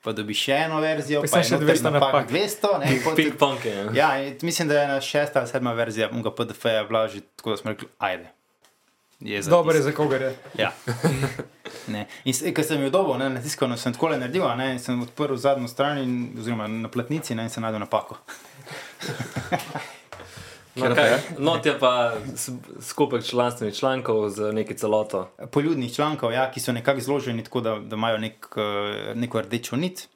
[0.01, 2.30] Pa dobiš še eno verzijo, Pa pa, še je noter 200 napak.
[2.30, 3.76] 200, ne, potem- Ping-pong je.
[3.93, 7.53] Ja, in mislim, da je ena šesta ali sedma verzija unga PDF-ja bila že tako,
[7.53, 8.30] da smo rekli, ajde.
[9.22, 10.36] Je za Dobro je za kogar je.
[10.57, 10.72] Ja.
[11.88, 12.05] Ne.
[12.26, 14.80] In s- ker sem jo dobil, ne, na tiskovno sem tako naredil, a ne, in
[14.80, 18.17] sem odprl zadnjo stran, in, oziroma na platnici, ne, in sem najdel napako.
[20.76, 22.13] No, kaj, not je pa
[22.82, 25.26] skupek članstvenih člankov z neki celoto.
[25.51, 28.61] Poljudnih člankov, ja, ki so nekako zloženi tako, da, da imajo nek, eh,
[29.15, 30.07] neko rdečo nit.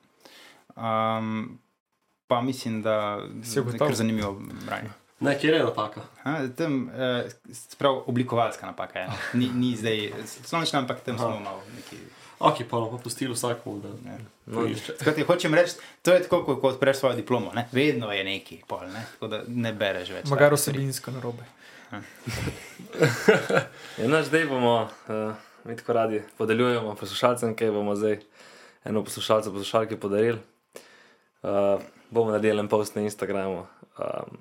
[0.75, 1.59] Um,
[2.27, 4.31] pa mislim, da je kar zanimivo
[4.65, 4.89] branje.
[5.19, 6.01] Ne, kjer je napaka?
[6.23, 9.07] Ha, Tam, eh, sprav oblikovalska napaka je.
[9.07, 9.13] no.
[9.33, 10.11] Ni, ni zdaj
[10.43, 11.97] slončna, ampak tam smo malo neki.
[12.39, 13.89] Ok, pa bomo popustili vsakmu, da
[14.45, 14.93] No, poišče.
[14.99, 17.51] Skratka, hočem reči, to je tako, kot ko odpreš svojo diplomo.
[17.55, 17.63] Ne?
[17.71, 19.05] Vedno je neki, pol, ne?
[19.13, 20.27] tako da ne bereš več.
[20.29, 21.47] Magar osebinsko narobe.
[23.97, 28.19] Ja, no, zdaj bomo, uh, mi tako radi podeljujemo poslušalcem, kaj bomo zdaj
[28.85, 30.39] eno poslušalcu, poslušalki podarili.
[31.43, 33.65] Uh, bomo naredili en post na Instagramu.
[33.97, 34.37] Um,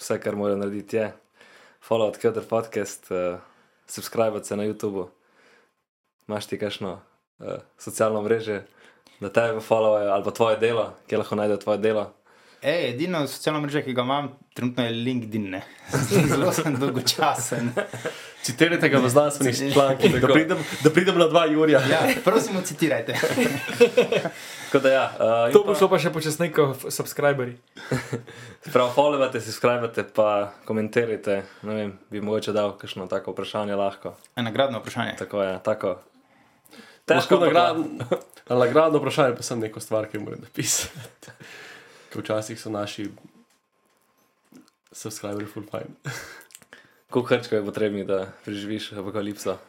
[0.00, 1.12] vse, kar morajo narediti, je
[1.88, 3.38] follow od Kyoto podcast, uh,
[3.86, 5.08] subscribe se na YouTube.
[6.28, 7.00] Imaš ti kakšno
[7.38, 7.46] uh,
[7.78, 8.62] socialno mreže,
[9.20, 12.12] da te followajo ali pa tvoje delo, kje lahko najdejo tvoje delo.
[12.62, 15.60] Ej, edino socialno mrežo, ki ga imam, trenutno je LinkedIn.
[16.28, 17.72] Zelo sem dolgočasen.
[18.42, 21.80] Citirajte ga v znanstvenih člankih, da pridem, da pridem na dva Jurija.
[21.90, 23.18] Ja, prosim, citirajte.
[24.72, 25.12] Da ja,
[25.46, 27.56] uh, To bo šlo pa še počasneje kot subscriberi.
[28.70, 31.40] Prav, followate, subskrbite, pa komentirajte.
[31.66, 34.14] Ne vem, bi mogoče dal kakšno tako vprašanje lahko.
[34.38, 35.16] Nagradno vprašanje.
[35.18, 35.96] Tako je, tako.
[37.02, 38.06] Težko nagradno,
[38.62, 41.34] nagradno vprašanje, pa sem neko stvar, ki moram napisati.
[42.14, 43.08] Ker včasih so naši
[44.92, 45.98] subscriberi full fine.
[47.10, 49.56] Koliko hrčkov je potrebnih, da preživiš apokalipso?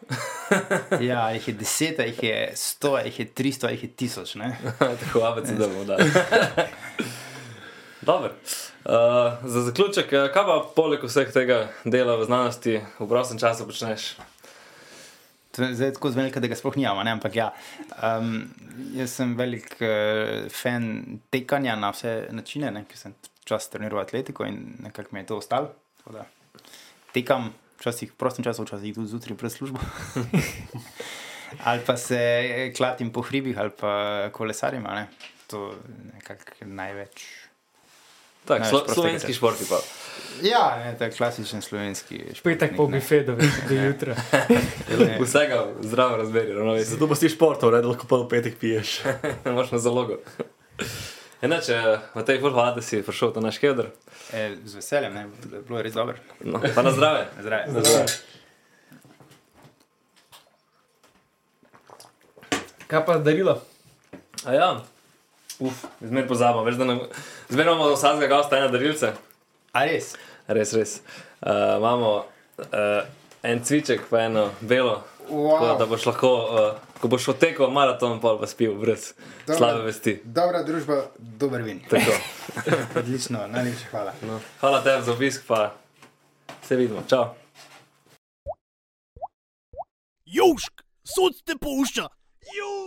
[1.00, 4.36] Ja, jih je deset, jih je sto, jih je tristo, jih je tisoč.
[4.36, 4.58] Ne?
[5.02, 6.12] tako abec, da bomo dali.
[8.02, 8.34] Dobro.
[8.86, 13.66] Uh, za zaključek, eh, kaj pa poleg vseh tega dela v znanosti v prostem času
[13.66, 14.16] počneš?
[15.52, 17.12] To je Zdaj tako zvenelka, da ga sploh nijama, ne?
[17.12, 17.52] ampak ja.
[18.04, 18.52] Um,
[18.94, 22.86] jaz sem velik uh, fan tekanja na vse načine, ne?
[22.90, 23.16] ker sem
[23.46, 25.74] čas treniral atletiko in nekako mi je to ostalo.
[27.12, 29.80] Tekam, včasih v prostem času, včasih tudi zjutraj pred službo.
[31.68, 35.08] ali pa se klatim po hribih, ali pa kolesarjem, a ne.
[35.48, 35.78] To je
[36.16, 37.28] nekako največ.
[38.46, 39.78] Tak, slo, slovenski športi pa.
[40.42, 42.44] Ja, ne, ta klasičen slovenski šport.
[42.44, 43.36] Petek po bifedu,
[43.70, 44.16] do jutra.
[44.92, 45.18] Ne.
[45.22, 46.86] Vsega zdravo razmeri, ravnovesje.
[46.96, 49.00] Zato pa si športov, ne, da lahko pa v petek piješ.
[49.46, 50.18] Imaš na zalogo.
[51.42, 53.88] Enače, v tej hvala, da si prišel v naš keder.
[54.30, 55.24] E, z veseljem, ne,
[55.66, 56.14] bilo je res dobro.
[56.46, 57.24] No, pa na zdrave.
[57.42, 58.06] Zdravje.
[62.86, 63.58] Kaj pa darilo?
[64.46, 64.70] A ja,
[65.58, 67.02] uf, zmer pozabimo, veš, da nam,
[67.50, 69.14] zmer imamo vsakega gosta ena darilce.
[69.74, 70.14] A res?
[70.46, 71.00] Res, res.
[71.42, 73.02] Uh, imamo uh,
[73.42, 75.02] en cviček, pa eno belo.
[75.26, 75.58] Wow.
[75.58, 79.14] Tako da boš lahko, uh, ko boš odtekel maraton, pa pa spil brez
[79.48, 79.58] Dobro.
[79.58, 80.20] slabe vesti.
[80.24, 81.82] Dobra družba, dober vin.
[83.00, 84.14] Odlično, najlepša hvala.
[84.28, 84.40] No.
[84.60, 85.74] Hvala tebi za obisk, pa
[86.68, 87.04] se vidimo.
[87.10, 87.34] Čau.
[90.26, 92.08] Južk, sod te pušča.
[92.58, 92.81] Južk.